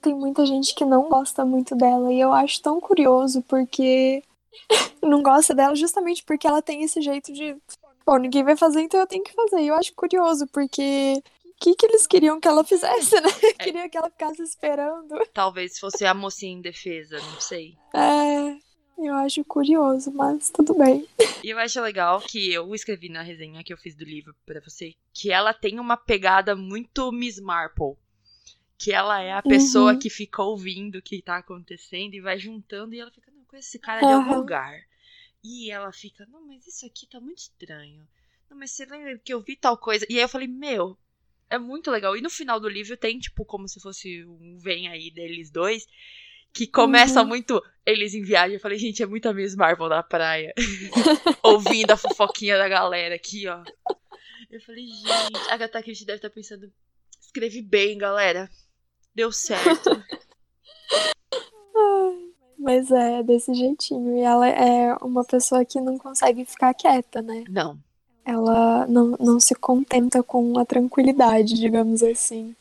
tem 0.01 0.15
muita 0.15 0.47
gente 0.47 0.75
que 0.75 0.87
não 0.87 1.11
gosta 1.11 1.45
muito 1.45 1.77
dela. 1.77 2.11
E 2.11 2.19
eu 2.19 2.33
acho 2.33 2.63
tão 2.63 2.81
curioso 2.81 3.43
porque 3.43 4.23
não 5.03 5.23
gosta 5.23 5.55
dela 5.55 5.75
justamente 5.75 6.25
porque 6.25 6.47
ela 6.47 6.63
tem 6.63 6.83
esse 6.83 7.03
jeito 7.03 7.31
de 7.31 7.55
Bom, 8.07 8.19
ninguém 8.19 8.45
vai 8.45 8.57
fazer, 8.57 8.83
então 8.83 9.01
eu 9.01 9.07
tenho 9.07 9.25
que 9.25 9.33
fazer. 9.33 9.61
E 9.61 9.67
eu 9.67 9.75
acho 9.75 9.93
curioso, 9.95 10.47
porque 10.47 11.21
o 11.45 11.53
que, 11.59 11.75
que 11.75 11.87
eles 11.87 12.07
queriam 12.07 12.39
que 12.39 12.47
ela 12.47 12.63
fizesse, 12.63 13.21
né? 13.21 13.29
É. 13.43 13.53
Queria 13.65 13.89
que 13.89 13.99
ela 13.99 14.09
ficasse 14.09 14.41
esperando. 14.43 15.17
Talvez 15.35 15.79
fosse 15.79 16.07
a 16.07 16.15
mocinha 16.15 16.53
em 16.53 16.61
defesa, 16.61 17.19
não 17.19 17.41
sei. 17.41 17.77
É, 17.93 18.57
eu 18.99 19.13
acho 19.15 19.45
curioso, 19.45 20.13
mas 20.13 20.51
tudo 20.51 20.73
bem. 20.75 21.05
E 21.43 21.51
eu 21.51 21.59
acho 21.59 21.81
legal 21.81 22.21
que 22.21 22.53
eu 22.53 22.73
escrevi 22.77 23.09
na 23.09 23.23
resenha 23.23 23.65
que 23.65 23.73
eu 23.73 23.77
fiz 23.77 23.97
do 23.97 24.05
livro 24.05 24.35
para 24.47 24.61
você 24.61 24.95
que 25.13 25.33
ela 25.33 25.53
tem 25.53 25.81
uma 25.81 25.97
pegada 25.97 26.55
muito 26.55 27.11
Miss 27.11 27.41
Marple. 27.41 27.97
Que 28.79 28.93
ela 28.93 29.21
é 29.21 29.33
a 29.33 29.43
pessoa 29.43 29.95
uhum. 29.95 29.99
que 29.99 30.11
fica 30.11 30.43
ouvindo 30.43 30.99
o 30.99 31.03
que 31.03 31.23
tá 31.23 31.39
acontecendo 31.39 32.15
e 32.15 32.21
vai 32.21 32.39
juntando 32.39 32.95
e 32.95 33.01
ela 33.01 33.11
fica, 33.11 33.33
não, 33.33 33.45
com 33.47 33.57
esse 33.57 33.79
cara 33.79 34.01
de 34.01 34.13
algum 34.13 34.37
lugar. 34.37 34.79
E 35.49 35.71
ela 35.71 35.93
fica, 35.93 36.27
não, 36.27 36.45
mas 36.45 36.67
isso 36.67 36.85
aqui 36.85 37.07
tá 37.07 37.21
muito 37.21 37.39
estranho. 37.39 38.05
Não, 38.51 38.59
mas 38.59 38.73
você 38.73 38.85
lembra 38.85 39.17
que 39.17 39.33
eu 39.33 39.41
vi 39.41 39.55
tal 39.55 39.79
coisa? 39.79 40.05
E 40.11 40.17
aí 40.17 40.23
eu 40.23 40.29
falei, 40.29 40.49
meu, 40.49 40.99
é 41.49 41.57
muito 41.57 41.89
legal. 41.89 42.17
E 42.17 42.21
no 42.21 42.29
final 42.29 42.59
do 42.59 42.69
livro 42.69 42.97
tem, 42.97 43.17
tipo, 43.21 43.45
como 43.45 43.69
se 43.69 43.81
fosse 43.81 44.25
um 44.25 44.59
vem 44.59 44.89
aí 44.89 45.09
deles 45.09 45.49
dois. 45.49 45.87
Que 46.53 46.67
começa 46.67 47.21
uhum. 47.21 47.29
muito 47.29 47.63
eles 47.85 48.13
em 48.13 48.23
viagem. 48.23 48.55
Eu 48.55 48.61
falei, 48.61 48.77
gente, 48.77 49.05
é 49.05 49.07
muito 49.07 49.29
a 49.29 49.33
Miss 49.33 49.55
Marvel 49.55 49.89
na 49.89 50.03
praia. 50.03 50.53
Ouvindo 51.45 51.93
a 51.93 51.97
fofoquinha 51.97 52.59
da 52.59 52.69
galera 52.69 53.15
aqui, 53.15 53.47
ó. 53.47 53.63
Eu 54.51 54.61
falei, 54.63 54.85
gente, 54.87 55.37
a 55.49 55.55
Agatha 55.55 55.83
Christie 55.83 56.07
deve 56.07 56.19
estar 56.19 56.29
tá 56.29 56.35
pensando, 56.35 56.73
escrevi 57.21 57.63
bem, 57.63 57.97
galera. 57.97 58.51
Deu 59.15 59.31
certo. 59.31 59.91
Mas 62.67 62.91
é 62.91 63.23
desse 63.23 63.55
jeitinho. 63.55 64.17
E 64.17 64.23
ela 64.23 64.49
é 64.49 64.93
uma 64.97 65.25
pessoa 65.25 65.65
que 65.65 65.81
não 65.81 65.97
consegue 65.97 66.45
ficar 66.45 66.75
quieta, 66.75 67.23
né? 67.23 67.45
Não. 67.49 67.79
Ela 68.25 68.89
não, 68.89 69.17
não 69.21 69.39
se 69.39 69.55
contenta 69.55 70.21
com 70.21 70.59
a 70.59 70.65
tranquilidade, 70.65 71.55
digamos 71.55 72.03
assim. 72.03 72.57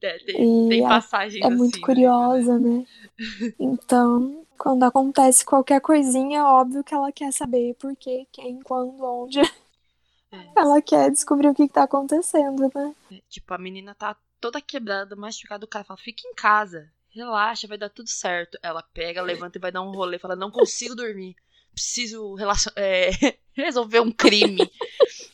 É, 0.00 0.18
tem, 0.18 0.68
tem 0.68 0.82
passagens 0.84 1.44
É 1.44 1.50
muito 1.50 1.74
assim, 1.74 1.80
né? 1.80 1.84
curiosa, 1.84 2.58
né? 2.60 2.78
né? 2.78 3.54
Então, 3.58 4.46
quando 4.56 4.84
acontece 4.84 5.44
qualquer 5.44 5.80
coisinha, 5.80 6.38
é 6.38 6.44
óbvio 6.44 6.84
que 6.84 6.94
ela 6.94 7.10
quer 7.10 7.32
saber 7.32 7.74
por 7.74 7.96
quê, 7.96 8.28
quem, 8.30 8.62
quando, 8.62 9.02
onde. 9.02 9.40
É. 9.40 10.46
Ela 10.54 10.80
quer 10.80 11.10
descobrir 11.10 11.48
o 11.48 11.54
que, 11.54 11.66
que 11.66 11.74
tá 11.74 11.82
acontecendo, 11.82 12.70
né? 12.72 12.94
É, 13.10 13.20
tipo, 13.28 13.52
a 13.52 13.58
menina 13.58 13.96
tá 13.96 14.16
toda 14.40 14.60
quebrada, 14.60 15.16
machucada, 15.16 15.64
o 15.64 15.68
cara 15.68 15.84
fala, 15.84 15.98
fica 15.98 16.22
em 16.24 16.34
casa 16.34 16.88
relaxa, 17.14 17.68
vai 17.68 17.78
dar 17.78 17.88
tudo 17.88 18.08
certo. 18.08 18.58
Ela 18.62 18.82
pega, 18.82 19.22
levanta 19.22 19.58
e 19.58 19.60
vai 19.60 19.72
dar 19.72 19.82
um 19.82 19.92
rolê, 19.92 20.18
fala, 20.18 20.36
não 20.36 20.50
consigo 20.50 20.94
dormir. 20.94 21.36
Preciso 21.72 22.36
é, 22.76 23.10
resolver 23.52 24.00
um 24.00 24.12
crime. 24.12 24.70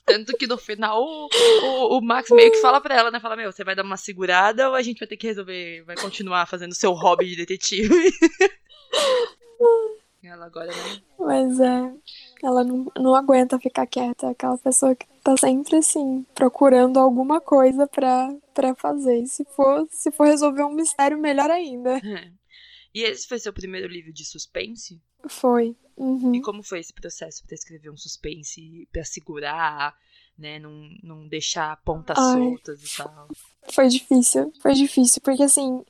Tanto 0.07 0.37
que 0.37 0.47
no 0.47 0.57
final 0.57 1.03
o, 1.03 1.29
o, 1.63 1.99
o, 1.99 2.01
Max 2.01 2.31
meio 2.31 2.51
que 2.51 2.61
fala 2.61 2.81
pra 2.81 2.97
ela, 2.97 3.11
né? 3.11 3.21
Fala, 3.21 3.37
meu, 3.37 3.53
você 3.53 3.63
vai 3.63 3.75
dar 3.75 3.85
uma 3.85 3.97
segurada 3.97 4.69
ou 4.69 4.75
a 4.75 4.83
gente 4.83 4.99
vai 4.99 5.09
ter 5.09 5.17
que 5.17 5.27
resolver, 5.27 5.83
vai 5.85 5.97
continuar 5.97 6.47
fazendo 6.47 6.75
seu 6.75 6.93
hobby 6.93 7.27
de 7.27 7.37
detetive. 7.37 7.89
ela 10.29 10.47
agora, 10.47 10.69
né? 10.69 11.03
Mas 11.19 11.61
é. 11.61 11.95
Ela 12.43 12.65
não, 12.65 12.87
não 12.97 13.15
aguenta 13.15 13.59
ficar 13.59 13.87
quieta. 13.87 14.27
É 14.27 14.31
aquela 14.31 14.59
pessoa 14.59 14.95
que 14.95 15.07
tá 15.23 15.37
sempre 15.37 15.77
assim, 15.77 16.27
procurando 16.35 16.99
alguma 16.99 17.41
coisa 17.41 17.87
pra, 17.87 18.35
pra 18.55 18.75
fazer. 18.75 19.23
E 19.23 19.27
se 19.27 19.45
for, 19.45 19.87
se 19.91 20.11
for 20.11 20.27
resolver 20.27 20.65
um 20.65 20.75
mistério, 20.75 21.19
melhor 21.19 21.51
ainda. 21.51 21.99
É. 21.99 22.31
E 22.93 23.03
esse 23.03 23.29
foi 23.29 23.39
seu 23.39 23.53
primeiro 23.53 23.87
livro 23.87 24.13
de 24.13 24.25
suspense? 24.25 25.01
Foi. 25.29 25.77
Uhum. 25.97 26.35
E 26.35 26.41
como 26.41 26.63
foi 26.63 26.81
esse 26.81 26.93
processo 26.93 27.45
para 27.45 27.55
escrever 27.55 27.91
um 27.91 27.97
suspense, 27.97 28.89
para 28.93 29.05
segurar, 29.05 29.97
né, 30.37 30.59
não, 30.59 30.91
não 31.03 31.29
deixar 31.29 31.77
pontas 31.85 32.19
Ai, 32.19 32.39
soltas 32.39 32.83
e 32.83 32.97
tal? 32.97 33.29
Foi 33.73 33.87
difícil, 33.89 34.53
foi 34.61 34.73
difícil, 34.73 35.21
porque 35.23 35.43
assim, 35.43 35.85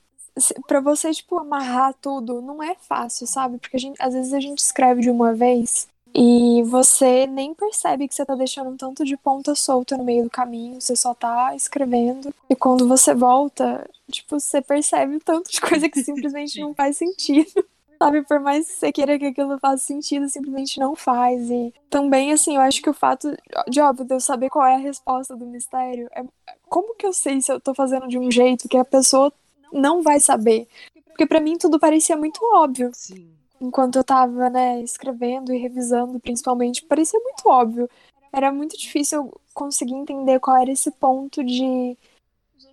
para 0.66 0.80
você, 0.80 1.12
tipo, 1.12 1.38
amarrar 1.38 1.94
tudo, 2.00 2.40
não 2.40 2.62
é 2.62 2.75
fácil, 2.75 3.26
sabe? 3.26 3.58
Porque 3.58 3.76
a 3.76 3.80
gente, 3.80 4.00
às 4.00 4.14
vezes 4.14 4.32
a 4.32 4.40
gente 4.40 4.58
escreve 4.58 5.02
de 5.02 5.10
uma 5.10 5.34
vez 5.34 5.88
e 6.14 6.62
você 6.64 7.26
nem 7.26 7.54
percebe 7.54 8.08
que 8.08 8.14
você 8.14 8.25
tá 8.25 8.34
deixando 8.34 8.70
um 8.70 8.76
tanto 8.76 9.04
de 9.04 9.16
ponta 9.16 9.54
solta 9.54 9.96
no 9.96 10.04
meio 10.04 10.25
do 10.25 10.30
caminho, 10.30 10.80
você 10.80 10.96
só 10.96 11.14
tá 11.14 11.54
escrevendo. 11.54 12.34
E 12.49 12.56
quando 12.56 12.88
você 12.88 13.14
volta, 13.14 13.88
tipo, 14.10 14.38
você 14.38 14.60
percebe 14.60 15.16
o 15.16 15.20
tanto 15.20 15.50
de 15.50 15.60
coisa 15.60 15.88
que 15.88 16.02
simplesmente 16.02 16.60
não 16.60 16.75
faz 16.75 16.96
sentido. 16.96 17.64
Sabe, 18.02 18.22
por 18.22 18.40
mais 18.40 18.66
que 18.66 18.72
você 18.72 18.92
queira 18.92 19.18
que 19.18 19.26
aquilo 19.26 19.58
faça 19.58 19.84
sentido, 19.84 20.26
simplesmente 20.26 20.80
não 20.80 20.96
faz. 20.96 21.50
E 21.50 21.72
também, 21.90 22.32
assim, 22.32 22.56
eu 22.56 22.62
acho 22.62 22.80
que 22.80 22.88
o 22.88 22.94
fato 22.94 23.37
de, 23.68 23.78
óbvio, 23.78 24.06
de 24.06 24.14
eu 24.14 24.20
saber 24.20 24.49
qual 24.49 24.64
é 24.64 24.75
a 24.75 24.78
resposta 24.78 25.37
do 25.37 25.44
mistério, 25.44 26.08
é 26.16 26.25
como 26.66 26.94
que 26.94 27.06
eu 27.06 27.12
sei 27.12 27.42
se 27.42 27.52
eu 27.52 27.60
tô 27.60 27.75
fazendo 27.75 28.08
de 28.08 28.18
um 28.18 28.30
jeito 28.30 28.70
que 28.70 28.78
a 28.78 28.87
pessoa 28.87 29.30
não 29.72 30.02
vai 30.02 30.20
saber? 30.20 30.68
Porque 31.06 31.26
para 31.26 31.40
mim 31.40 31.56
tudo 31.58 31.78
parecia 31.78 32.16
muito 32.16 32.40
óbvio. 32.54 32.90
Sim 32.94 33.40
enquanto 33.60 33.96
eu 33.96 34.04
tava, 34.04 34.48
né, 34.48 34.80
escrevendo 34.80 35.52
e 35.52 35.58
revisando, 35.58 36.18
principalmente, 36.18 36.82
parecia 36.84 37.20
muito 37.20 37.46
óbvio. 37.46 37.88
Era 38.32 38.50
muito 38.50 38.76
difícil 38.78 39.30
conseguir 39.52 39.94
entender 39.94 40.40
qual 40.40 40.56
era 40.56 40.70
esse 40.70 40.90
ponto 40.92 41.44
de, 41.44 41.96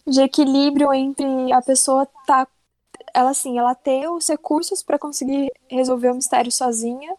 de 0.07 0.21
equilíbrio 0.21 0.93
entre 0.93 1.51
a 1.51 1.61
pessoa 1.61 2.07
tá 2.25 2.47
ela 3.13 3.31
assim, 3.31 3.57
ela 3.57 3.73
ter 3.73 4.07
os 4.09 4.27
recursos 4.27 4.83
para 4.83 4.99
conseguir 4.99 5.51
resolver 5.67 6.11
o 6.11 6.15
mistério 6.15 6.51
sozinha, 6.51 7.15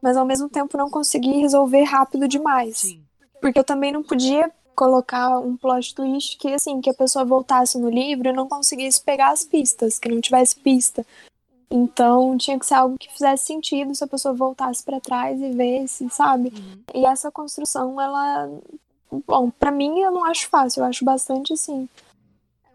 mas 0.00 0.16
ao 0.16 0.24
mesmo 0.24 0.48
tempo 0.48 0.76
não 0.76 0.88
conseguir 0.88 1.40
resolver 1.40 1.82
rápido 1.82 2.26
demais. 2.26 2.78
Sim. 2.78 3.04
Porque 3.40 3.58
eu 3.58 3.64
também 3.64 3.92
não 3.92 4.02
podia 4.02 4.50
colocar 4.74 5.38
um 5.38 5.56
plot 5.56 5.94
twist 5.94 6.36
que 6.38 6.52
assim, 6.52 6.80
que 6.80 6.90
a 6.90 6.94
pessoa 6.94 7.24
voltasse 7.24 7.78
no 7.78 7.88
livro 7.88 8.28
e 8.28 8.32
não 8.32 8.48
conseguisse 8.48 9.00
pegar 9.00 9.30
as 9.30 9.44
pistas, 9.44 9.98
que 9.98 10.08
não 10.08 10.20
tivesse 10.20 10.56
pista. 10.56 11.04
Então 11.70 12.36
tinha 12.36 12.58
que 12.58 12.66
ser 12.66 12.74
algo 12.74 12.96
que 12.98 13.12
fizesse 13.12 13.46
sentido 13.46 13.94
se 13.94 14.04
a 14.04 14.06
pessoa 14.06 14.34
voltasse 14.34 14.82
para 14.84 15.00
trás 15.00 15.40
e 15.40 15.50
vesse, 15.50 16.08
sabe? 16.10 16.52
Uhum. 16.54 16.82
E 16.94 17.06
essa 17.06 17.30
construção, 17.30 18.00
ela. 18.00 18.48
Bom, 19.26 19.50
para 19.50 19.70
mim 19.70 20.00
eu 20.00 20.10
não 20.10 20.24
acho 20.24 20.48
fácil, 20.48 20.80
eu 20.80 20.86
acho 20.86 21.04
bastante 21.04 21.52
assim. 21.52 21.88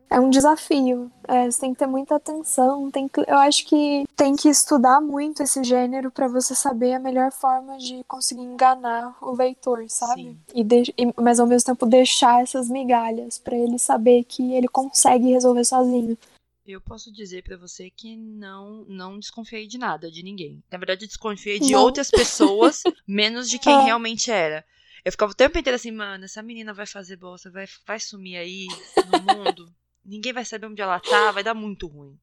É 0.10 0.20
um 0.20 0.30
desafio. 0.30 1.12
É, 1.28 1.50
você 1.50 1.62
tem 1.62 1.74
que 1.74 1.80
ter 1.80 1.86
muita 1.86 2.16
atenção. 2.16 2.90
Tem 2.90 3.08
que, 3.08 3.20
eu 3.20 3.38
acho 3.38 3.66
que 3.66 4.06
tem 4.16 4.36
que 4.36 4.50
estudar 4.50 5.00
muito 5.00 5.44
esse 5.44 5.64
gênero 5.64 6.10
para 6.10 6.28
você 6.28 6.56
saber 6.56 6.94
a 6.94 7.00
melhor 7.00 7.32
forma 7.32 7.78
de 7.78 8.04
conseguir 8.06 8.42
enganar 8.42 9.16
o 9.22 9.36
leitor, 9.36 9.88
sabe? 9.88 10.36
E, 10.54 10.64
de, 10.64 10.94
e 10.98 11.14
mas 11.22 11.40
ao 11.40 11.46
mesmo 11.46 11.68
tempo 11.68 11.86
deixar 11.86 12.42
essas 12.42 12.70
migalhas 12.70 13.38
para 13.38 13.56
ele 13.56 13.78
saber 13.78 14.24
que 14.24 14.54
ele 14.54 14.68
consegue 14.68 15.30
resolver 15.32 15.64
sozinho. 15.64 16.18
Eu 16.66 16.82
posso 16.82 17.12
dizer 17.12 17.44
para 17.44 17.58
você 17.58 17.90
que 17.90 18.16
não 18.16 18.86
não 18.88 19.20
desconfiei 19.20 19.68
de 19.68 19.78
nada, 19.78 20.10
de 20.10 20.24
ninguém. 20.24 20.64
Na 20.72 20.78
verdade, 20.78 21.08
desconfiei 21.08 21.60
de 21.60 21.74
não. 21.74 21.82
outras 21.82 22.10
pessoas, 22.10 22.84
menos 23.08 23.50
de 23.50 23.60
quem 23.60 23.74
é. 23.74 23.82
realmente 23.82 24.32
era. 24.32 24.66
Eu 25.04 25.12
ficava 25.12 25.32
o 25.32 25.36
tempo 25.36 25.58
inteiro 25.58 25.76
assim, 25.76 25.92
mano, 25.92 26.26
essa 26.26 26.44
menina 26.44 26.74
vai 26.74 26.86
fazer 26.86 27.16
bolsa, 27.16 27.50
vai, 27.50 27.66
vai 27.88 28.00
sumir 28.00 28.38
aí 28.38 28.68
no 29.08 29.34
mundo. 29.34 29.74
Ninguém 30.10 30.34
vai 30.34 30.44
saber 30.44 30.66
onde 30.66 30.82
ela 30.82 31.00
tá, 31.00 31.32
vai 31.32 31.44
dar 31.44 31.54
muito 31.54 31.88
ruim. 31.88 32.20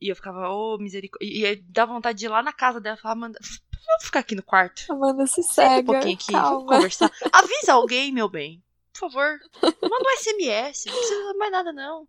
E 0.00 0.08
eu 0.08 0.16
ficava, 0.16 0.50
ô, 0.50 0.74
oh, 0.74 0.78
misericórdia. 0.78 1.26
E, 1.26 1.46
e 1.46 1.56
dá 1.56 1.86
vontade 1.86 2.18
de 2.18 2.26
ir 2.26 2.28
lá 2.28 2.42
na 2.42 2.52
casa 2.52 2.80
dela 2.80 2.96
e 2.96 3.00
falar, 3.00 3.12
Amanda, 3.12 3.38
vamos 3.40 4.04
ficar 4.04 4.20
aqui 4.20 4.34
no 4.34 4.42
quarto. 4.42 4.82
Amanda 4.90 5.26
se 5.26 5.42
segue. 5.42 5.82
um 5.82 5.92
pouquinho 5.92 6.14
aqui, 6.14 6.32
calma. 6.32 6.50
vamos 6.50 6.66
conversar. 6.66 7.10
Avisa 7.32 7.72
alguém, 7.72 8.12
meu 8.12 8.28
bem. 8.28 8.62
Por 8.92 9.10
favor. 9.10 9.38
Manda 9.62 9.96
um 10.04 10.18
SMS. 10.18 10.86
Não 10.86 10.94
precisa 10.94 11.34
mais 11.34 11.52
nada, 11.52 11.72
não. 11.72 12.08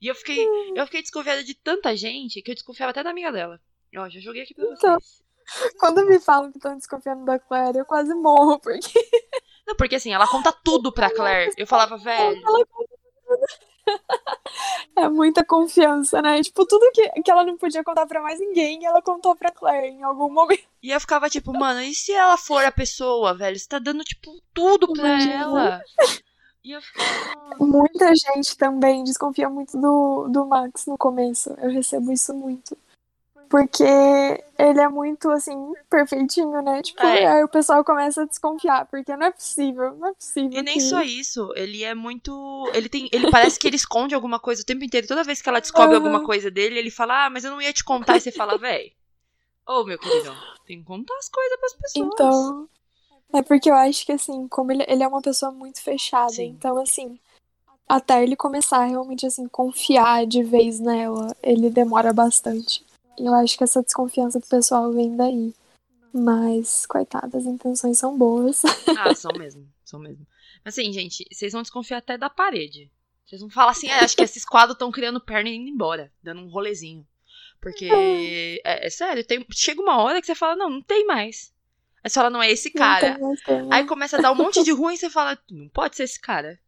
E 0.00 0.06
eu 0.06 0.14
fiquei, 0.14 0.46
eu 0.74 0.84
fiquei 0.86 1.02
desconfiada 1.02 1.44
de 1.44 1.54
tanta 1.54 1.94
gente 1.96 2.42
que 2.42 2.50
eu 2.50 2.54
desconfiava 2.54 2.90
até 2.90 3.02
da 3.02 3.10
amiga 3.10 3.30
dela. 3.30 3.60
Ó, 3.96 4.08
já 4.08 4.20
joguei 4.20 4.42
aqui 4.42 4.54
pra 4.54 4.64
então, 4.64 4.76
vocês. 4.98 5.22
Então, 5.22 5.70
quando 5.78 6.06
me 6.06 6.18
falam 6.18 6.50
que 6.50 6.58
estão 6.58 6.76
desconfiando 6.76 7.24
da 7.24 7.38
Claire, 7.38 7.78
eu 7.78 7.84
quase 7.84 8.14
morro, 8.14 8.58
porque. 8.58 8.98
Não, 9.66 9.74
porque 9.76 9.94
assim, 9.94 10.12
ela 10.12 10.28
conta 10.28 10.52
tudo 10.52 10.92
pra 10.92 11.10
Claire. 11.14 11.52
Eu 11.56 11.66
falava, 11.66 11.96
velho. 11.96 12.42
Ela. 12.44 12.66
É 14.96 15.08
muita 15.08 15.44
confiança, 15.44 16.22
né? 16.22 16.40
Tipo, 16.40 16.64
tudo 16.64 16.90
que, 16.92 17.08
que 17.22 17.30
ela 17.30 17.44
não 17.44 17.56
podia 17.56 17.82
contar 17.82 18.06
pra 18.06 18.22
mais 18.22 18.38
ninguém, 18.38 18.84
ela 18.86 19.02
contou 19.02 19.34
pra 19.34 19.50
Claire 19.50 19.88
em 19.88 20.04
algum 20.04 20.32
momento. 20.32 20.62
E 20.80 20.90
eu 20.90 21.00
ficava 21.00 21.28
tipo, 21.28 21.52
mano, 21.52 21.80
e 21.80 21.92
se 21.92 22.12
ela 22.12 22.36
for 22.36 22.64
a 22.64 22.70
pessoa, 22.70 23.34
velho? 23.34 23.58
Você 23.58 23.66
tá 23.66 23.80
dando, 23.80 24.04
tipo, 24.04 24.40
tudo 24.54 24.92
pra 24.92 25.08
Imagina. 25.08 25.34
ela. 25.34 25.82
E 26.62 26.70
eu 26.72 26.80
ficava... 26.80 27.56
Muita 27.58 28.12
gente 28.14 28.56
também 28.56 29.02
desconfia 29.02 29.48
muito 29.48 29.76
do, 29.78 30.28
do 30.28 30.46
Max 30.46 30.86
no 30.86 30.96
começo. 30.96 31.52
Eu 31.58 31.70
recebo 31.70 32.12
isso 32.12 32.32
muito. 32.32 32.78
Porque 33.54 33.84
ele 34.58 34.80
é 34.80 34.88
muito, 34.88 35.30
assim, 35.30 35.54
perfeitinho, 35.88 36.60
né? 36.60 36.82
Tipo, 36.82 37.04
é. 37.04 37.24
aí 37.24 37.44
o 37.44 37.48
pessoal 37.48 37.84
começa 37.84 38.22
a 38.22 38.26
desconfiar, 38.26 38.84
porque 38.86 39.16
não 39.16 39.28
é 39.28 39.30
possível, 39.30 39.94
não 39.94 40.08
é 40.08 40.12
possível. 40.12 40.58
E 40.58 40.60
nem 40.60 40.74
que... 40.74 40.80
só 40.80 41.00
isso, 41.02 41.52
ele 41.54 41.84
é 41.84 41.94
muito. 41.94 42.32
Ele 42.74 42.88
tem. 42.88 43.08
Ele 43.12 43.30
parece 43.30 43.56
que 43.56 43.68
ele 43.68 43.76
esconde 43.76 44.12
alguma 44.12 44.40
coisa 44.40 44.62
o 44.62 44.64
tempo 44.64 44.82
inteiro. 44.82 45.06
Toda 45.06 45.22
vez 45.22 45.40
que 45.40 45.48
ela 45.48 45.60
descobre 45.60 45.90
uhum. 45.96 46.02
alguma 46.02 46.24
coisa 46.24 46.50
dele, 46.50 46.80
ele 46.80 46.90
fala, 46.90 47.26
ah, 47.26 47.30
mas 47.30 47.44
eu 47.44 47.52
não 47.52 47.62
ia 47.62 47.72
te 47.72 47.84
contar. 47.84 48.16
E 48.16 48.20
você 48.20 48.32
fala, 48.32 48.58
véi. 48.58 48.92
Ô, 49.68 49.82
oh, 49.82 49.84
meu 49.84 50.00
querido, 50.00 50.34
tem 50.66 50.80
que 50.80 50.84
contar 50.84 51.16
as 51.16 51.28
coisas 51.28 51.56
pras 51.60 51.74
pessoas. 51.74 52.08
Então. 52.12 52.68
É 53.32 53.40
porque 53.40 53.70
eu 53.70 53.76
acho 53.76 54.04
que, 54.04 54.10
assim, 54.10 54.48
como 54.48 54.72
ele, 54.72 54.84
ele 54.88 55.04
é 55.04 55.06
uma 55.06 55.22
pessoa 55.22 55.52
muito 55.52 55.80
fechada, 55.80 56.32
Sim. 56.32 56.56
então, 56.58 56.76
assim, 56.82 57.20
até 57.88 58.20
ele 58.20 58.34
começar 58.34 58.78
a 58.78 58.84
realmente, 58.84 59.24
assim, 59.24 59.46
confiar 59.46 60.26
de 60.26 60.42
vez 60.42 60.80
nela, 60.80 61.36
ele 61.40 61.70
demora 61.70 62.12
bastante. 62.12 62.84
Eu 63.18 63.34
acho 63.34 63.56
que 63.56 63.64
essa 63.64 63.82
desconfiança 63.82 64.40
do 64.40 64.46
pessoal 64.46 64.92
vem 64.92 65.16
daí. 65.16 65.54
Mas, 66.12 66.86
coitada, 66.86 67.36
as 67.36 67.44
intenções 67.44 67.98
são 67.98 68.16
boas. 68.16 68.62
Ah, 68.96 69.14
são 69.14 69.32
mesmo, 69.36 69.68
são 69.84 69.98
mesmo. 69.98 70.26
Mas 70.64 70.78
assim, 70.78 70.92
gente, 70.92 71.26
vocês 71.30 71.52
vão 71.52 71.62
desconfiar 71.62 71.98
até 71.98 72.16
da 72.16 72.30
parede. 72.30 72.90
Vocês 73.26 73.40
vão 73.40 73.50
falar 73.50 73.72
assim, 73.72 73.88
é, 73.88 73.98
acho 73.98 74.16
que 74.16 74.22
esses 74.22 74.44
quadros 74.44 74.74
estão 74.74 74.92
criando 74.92 75.20
perna 75.20 75.50
e 75.50 75.56
indo 75.56 75.68
embora, 75.68 76.12
dando 76.22 76.42
um 76.42 76.48
rolezinho. 76.48 77.06
Porque, 77.60 77.88
é, 78.64 78.86
é 78.86 78.90
sério, 78.90 79.24
tem, 79.24 79.44
chega 79.50 79.80
uma 79.80 79.98
hora 79.98 80.20
que 80.20 80.26
você 80.26 80.34
fala, 80.34 80.54
não, 80.54 80.70
não 80.70 80.82
tem 80.82 81.06
mais. 81.06 81.52
Aí 82.02 82.10
você 82.10 82.14
fala, 82.14 82.30
não 82.30 82.42
é 82.42 82.50
esse 82.50 82.70
cara. 82.70 83.18
Não 83.18 83.34
tem 83.34 83.68
Aí 83.72 83.86
começa 83.86 84.18
a 84.18 84.20
dar 84.20 84.30
um 84.30 84.36
monte 84.36 84.62
de 84.62 84.70
ruim 84.70 84.94
e 84.94 84.98
você 84.98 85.08
fala, 85.08 85.38
não 85.50 85.68
pode 85.70 85.96
ser 85.96 86.04
esse 86.04 86.20
cara. 86.20 86.60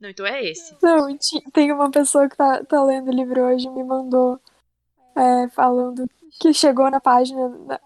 Não, 0.00 0.08
então 0.08 0.26
é 0.26 0.42
esse. 0.42 0.74
Não, 0.82 1.16
tem 1.52 1.70
uma 1.72 1.90
pessoa 1.90 2.28
que 2.28 2.36
tá, 2.36 2.64
tá 2.64 2.82
lendo 2.82 3.08
o 3.08 3.14
livro 3.14 3.42
hoje 3.42 3.66
e 3.66 3.70
me 3.70 3.84
mandou 3.84 4.40
é, 5.18 5.48
falando 5.48 6.08
que 6.40 6.52
chegou 6.54 6.90
na 6.90 7.00
página, 7.00 7.40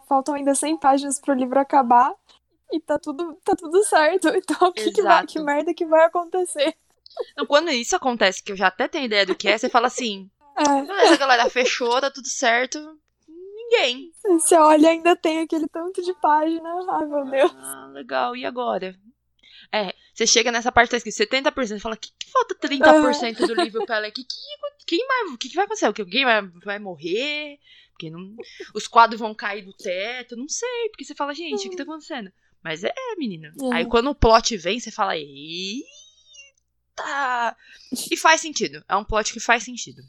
faltam 0.07 0.35
ainda 0.35 0.55
100 0.55 0.77
páginas 0.77 1.19
pro 1.19 1.35
livro 1.35 1.59
acabar 1.59 2.13
e 2.71 2.79
tá 2.79 2.99
tudo, 2.99 3.35
tá 3.43 3.57
tudo 3.57 3.83
certo. 3.85 4.29
Então, 4.37 4.69
o 4.69 4.73
que, 4.73 4.93
que, 4.93 5.03
vai, 5.03 5.27
que 5.27 5.41
merda 5.41 5.75
que 5.75 5.87
vai 5.87 6.05
acontecer? 6.05 6.75
Então, 7.33 7.47
quando 7.47 7.71
isso 7.71 7.97
acontece, 7.97 8.43
que 8.43 8.53
eu 8.53 8.57
já 8.57 8.67
até 8.67 8.89
tenho 8.89 9.07
ideia 9.07 9.25
do 9.25 9.35
que 9.35 9.49
é, 9.49 9.57
você 9.57 9.69
fala 9.69 9.87
assim: 9.87 10.31
é. 10.57 10.83
beleza, 10.83 11.17
galera, 11.17 11.49
fechou, 11.49 12.01
tá 12.01 12.11
tudo 12.11 12.29
certo. 12.29 12.79
Ninguém. 13.29 14.13
Você 14.23 14.55
olha 14.57 14.91
ainda 14.91 15.17
tem 15.17 15.41
aquele 15.41 15.67
tanto 15.69 16.03
de 16.03 16.13
página. 16.15 16.69
Ai, 16.91 17.07
meu 17.07 17.25
Deus. 17.25 17.53
Ah, 17.57 17.91
legal. 17.93 18.37
E 18.37 18.45
agora? 18.45 18.95
É, 19.73 19.95
você 20.23 20.27
chega 20.27 20.53
nessa 20.53 20.71
parte 20.71 20.91
tá 20.91 20.97
escrito 20.97 21.17
70% 21.17 21.77
e 21.77 21.81
fala, 21.81 21.97
que, 21.97 22.11
que 22.19 22.31
falta 22.31 22.55
30% 22.55 23.41
uhum. 23.41 23.47
do 23.47 23.55
livro 23.55 23.85
pra 23.85 23.97
ela? 23.97 24.11
Que, 24.11 24.25
que, 24.25 24.37
quem 24.87 25.07
vai, 25.07 25.37
que, 25.37 25.49
que 25.49 25.57
vai 25.57 25.65
acontecer? 25.65 25.87
Alguém 25.87 26.25
vai, 26.25 26.43
vai 26.65 26.79
morrer? 26.79 27.59
Porque 27.91 28.11
não, 28.11 28.35
os 28.75 28.87
quadros 28.87 29.21
vão 29.21 29.35
cair 29.35 29.65
do 29.65 29.73
teto? 29.73 30.37
Não 30.37 30.49
sei. 30.49 30.89
Porque 30.91 31.05
você 31.05 31.15
fala, 31.15 31.35
gente, 31.35 31.67
o 31.67 31.71
que 31.71 31.77
tá 31.77 31.83
acontecendo? 31.83 32.33
Mas 32.63 32.85
é, 32.85 32.93
menina. 33.19 33.53
Uhum. 33.59 33.73
Aí 33.73 33.85
quando 33.87 34.11
o 34.11 34.15
plot 34.15 34.57
vem, 34.57 34.79
você 34.79 34.91
fala, 34.91 35.17
eita! 35.17 35.83
E 38.11 38.17
faz 38.17 38.41
sentido. 38.41 38.85
É 38.89 38.97
um 38.97 39.05
plot 39.05 39.33
que 39.33 39.41
faz 39.41 39.65
sentido. 39.65 40.03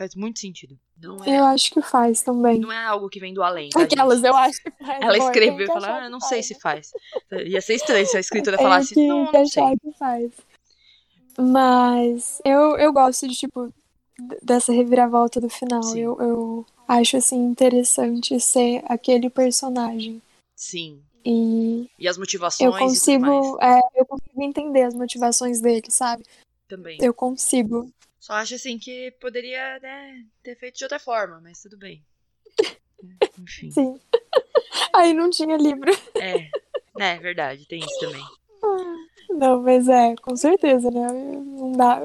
Faz 0.00 0.14
muito 0.14 0.40
sentido. 0.40 0.78
Não 0.96 1.22
é, 1.22 1.38
eu 1.38 1.44
acho 1.44 1.70
que 1.72 1.82
faz 1.82 2.22
também. 2.22 2.58
Não 2.58 2.72
é 2.72 2.86
algo 2.86 3.10
que 3.10 3.20
vem 3.20 3.34
do 3.34 3.42
além. 3.42 3.68
Tá, 3.68 3.82
Aquelas, 3.82 4.24
eu 4.24 4.34
acho 4.34 4.62
que 4.62 4.70
faz. 4.70 5.02
Ela 5.02 5.18
escreveu 5.18 5.64
e 5.64 5.66
falou, 5.66 5.90
ah, 5.90 6.08
não 6.08 6.18
sei 6.18 6.42
se 6.42 6.54
faz. 6.54 6.90
Ia 7.30 7.60
ser 7.60 7.74
estranho 7.74 8.06
se 8.06 8.16
a 8.16 8.20
escritora 8.20 8.56
falasse, 8.56 8.94
que 8.94 9.06
não, 9.06 9.30
não 9.30 9.46
sei. 9.46 9.62
que 9.76 9.92
faz. 9.98 10.32
Mas 11.38 12.40
eu, 12.46 12.78
eu 12.78 12.94
gosto 12.94 13.28
de, 13.28 13.34
tipo, 13.34 13.70
dessa 14.42 14.72
reviravolta 14.72 15.38
do 15.38 15.50
final. 15.50 15.82
Eu, 15.94 16.18
eu 16.18 16.66
acho, 16.88 17.18
assim, 17.18 17.36
interessante 17.36 18.40
ser 18.40 18.82
aquele 18.86 19.28
personagem. 19.28 20.22
Sim. 20.56 21.02
E, 21.22 21.90
e 21.98 22.08
as 22.08 22.16
motivações. 22.16 22.72
Eu 22.72 22.78
consigo, 22.78 23.58
é, 23.60 23.78
eu 23.96 24.06
consigo 24.06 24.42
entender 24.42 24.84
as 24.84 24.94
motivações 24.94 25.60
dele, 25.60 25.90
sabe? 25.90 26.24
Também. 26.66 26.96
Eu 27.02 27.12
consigo. 27.12 27.92
Só 28.20 28.34
acho 28.34 28.54
assim 28.54 28.78
que 28.78 29.10
poderia 29.12 29.78
né, 29.80 30.24
ter 30.42 30.54
feito 30.56 30.76
de 30.76 30.84
outra 30.84 30.98
forma, 30.98 31.40
mas 31.40 31.62
tudo 31.62 31.78
bem. 31.78 32.04
Enfim. 33.40 33.70
Sim. 33.70 34.00
Aí 34.94 35.14
não 35.14 35.30
tinha 35.30 35.56
livro. 35.56 35.90
É, 36.14 36.50
é 36.98 37.18
verdade, 37.18 37.66
tem 37.66 37.80
isso 37.80 37.98
também. 37.98 38.22
Não, 39.30 39.62
mas 39.62 39.88
é, 39.88 40.14
com 40.16 40.36
certeza, 40.36 40.90
né? 40.90 41.06
Não 41.10 41.72
dá. 41.72 41.98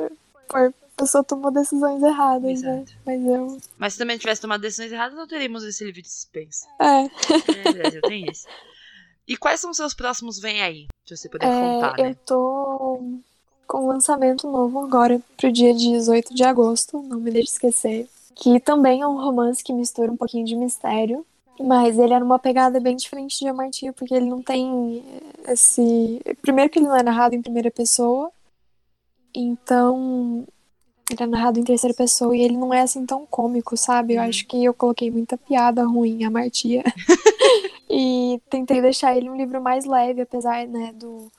A 0.54 0.72
pessoa 0.96 1.24
tomou 1.24 1.52
decisões 1.52 2.02
erradas, 2.02 2.62
né? 2.62 2.82
Exato. 2.82 2.92
né? 2.92 3.02
Mas 3.06 3.26
eu. 3.26 3.58
Mas 3.78 3.94
se 3.94 4.00
também 4.00 4.18
tivesse 4.18 4.42
tomado 4.42 4.62
decisões 4.62 4.94
erradas, 4.94 5.18
não 5.18 5.28
teríamos 5.28 5.64
esse 5.64 5.84
livro 5.84 6.02
de 6.02 6.10
suspense. 6.10 6.66
É. 6.80 7.02
É, 7.68 7.74
Brasil, 7.74 8.02
tem 8.04 8.26
isso. 8.32 8.48
E 9.28 9.36
quais 9.36 9.60
são 9.60 9.72
os 9.72 9.78
seus 9.78 9.94
próximos 9.94 10.40
vem 10.40 10.62
aí? 10.62 10.88
Se 11.06 11.18
você 11.18 11.28
puder 11.28 11.48
é, 11.48 11.50
contar, 11.50 11.98
né? 11.98 12.12
Eu 12.12 12.16
tô 12.16 13.22
com 13.68 13.86
um 13.86 13.88
lançamento 13.88 14.50
novo 14.50 14.80
agora 14.80 15.22
pro 15.38 15.52
dia 15.52 15.74
18 15.74 16.34
de 16.34 16.44
agosto, 16.44 17.02
não 17.02 17.20
me 17.20 17.32
deixe 17.32 17.52
esquecer. 17.52 18.08
Que 18.36 18.60
também 18.60 19.02
é 19.02 19.08
um 19.08 19.16
romance 19.16 19.64
que 19.64 19.74
mistura 19.74 20.12
um 20.12 20.18
pouquinho 20.18 20.46
de 20.46 20.56
mistério. 20.56 21.26
Mas 21.60 21.98
ele 21.98 22.14
é 22.14 22.20
numa 22.20 22.38
pegada 22.38 22.80
bem 22.82 22.98
diferente 22.98 23.40
de 23.40 23.48
Amartya, 23.48 23.94
porque 23.94 24.14
ele 24.14 24.30
não 24.30 24.42
tem 24.42 25.02
esse. 25.48 26.22
Primeiro 26.42 26.70
que 26.70 26.80
ele 26.80 26.88
não 26.88 26.96
é 26.96 27.02
narrado 27.02 27.34
em 27.34 27.42
primeira 27.42 27.72
pessoa. 27.72 28.30
Então. 29.34 30.46
Ele 31.10 31.22
é 31.22 31.28
narrado 31.28 31.60
em 31.60 31.64
terceira 31.64 31.94
pessoa 31.94 32.36
e 32.36 32.42
ele 32.42 32.58
não 32.58 32.74
é 32.74 32.82
assim 32.82 33.06
tão 33.06 33.28
cômico, 33.28 33.78
sabe? 33.78 34.16
Eu 34.16 34.22
uhum. 34.22 34.28
acho 34.28 34.48
que 34.48 34.66
eu 34.66 34.74
coloquei 34.74 35.12
muita 35.12 35.38
piada 35.38 35.86
ruim 35.86 36.22
em 36.22 36.26
Amartya. 36.26 36.84
e 37.90 38.42
tentei 38.50 38.82
deixar 38.82 39.16
ele 39.16 39.30
um 39.30 39.36
livro 39.36 39.62
mais 39.62 39.86
leve, 39.86 40.22
apesar, 40.22 40.68
né, 40.68 40.92
do 40.94 41.32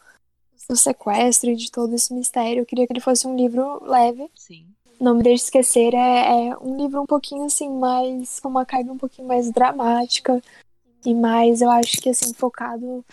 do 0.68 0.76
sequestro 0.76 1.50
e 1.50 1.56
de 1.56 1.70
todo 1.70 1.94
esse 1.94 2.12
mistério. 2.12 2.62
Eu 2.62 2.66
queria 2.66 2.86
que 2.86 2.92
ele 2.92 3.00
fosse 3.00 3.26
um 3.26 3.36
livro 3.36 3.82
leve. 3.84 4.28
Sim. 4.34 4.66
Não 5.00 5.14
me 5.14 5.22
deixe 5.22 5.44
esquecer, 5.44 5.92
é, 5.94 6.48
é, 6.48 6.56
um 6.58 6.76
livro 6.76 7.02
um 7.02 7.06
pouquinho 7.06 7.44
assim, 7.44 7.68
mais. 7.68 8.40
com 8.40 8.48
uma 8.48 8.64
carga 8.64 8.90
um 8.90 8.98
pouquinho 8.98 9.28
mais 9.28 9.50
dramática. 9.50 10.42
E 11.04 11.14
mais, 11.14 11.60
eu 11.60 11.70
acho 11.70 11.98
que 12.00 12.08
assim, 12.08 12.32
focado 12.34 13.04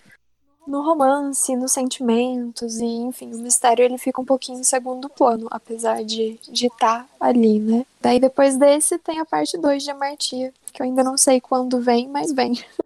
no 0.65 0.81
romance, 0.81 1.55
nos 1.55 1.73
sentimentos, 1.73 2.77
e 2.79 2.85
enfim, 2.85 3.33
o 3.33 3.37
mistério 3.37 3.83
ele 3.83 3.97
fica 3.97 4.21
um 4.21 4.25
pouquinho 4.25 4.59
em 4.59 4.63
segundo 4.63 5.09
plano, 5.09 5.47
apesar 5.51 6.03
de 6.03 6.39
estar 6.41 6.51
de 6.51 6.69
tá 6.69 7.07
ali, 7.19 7.59
né? 7.59 7.85
Daí 8.01 8.19
depois 8.19 8.55
desse 8.55 8.97
tem 8.97 9.19
a 9.19 9.25
parte 9.25 9.57
2 9.57 9.83
de 9.83 9.91
Amartia, 9.91 10.53
que 10.71 10.81
eu 10.81 10.85
ainda 10.85 11.03
não 11.03 11.17
sei 11.17 11.41
quando 11.41 11.81
vem, 11.81 12.07
mas 12.07 12.31
vem. 12.31 12.53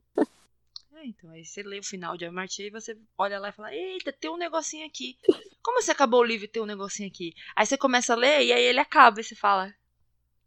então. 1.07 1.29
Aí 1.31 1.45
você 1.45 1.63
lê 1.63 1.79
o 1.79 1.83
final 1.83 2.17
de 2.17 2.25
Amartya 2.25 2.67
e 2.67 2.69
você 2.69 2.97
olha 3.17 3.39
lá 3.39 3.49
e 3.49 3.51
fala: 3.51 3.73
Eita, 3.73 4.11
tem 4.11 4.29
um 4.29 4.37
negocinho 4.37 4.85
aqui. 4.85 5.17
Como 5.61 5.81
você 5.81 5.91
acabou 5.91 6.21
o 6.21 6.23
livro 6.23 6.45
e 6.45 6.49
tem 6.49 6.61
um 6.61 6.65
negocinho 6.65 7.07
aqui? 7.07 7.33
Aí 7.55 7.65
você 7.65 7.77
começa 7.77 8.13
a 8.13 8.15
ler 8.15 8.43
e 8.43 8.53
aí 8.53 8.63
ele 8.63 8.79
acaba 8.79 9.19
e 9.19 9.23
você 9.23 9.35
fala: 9.35 9.73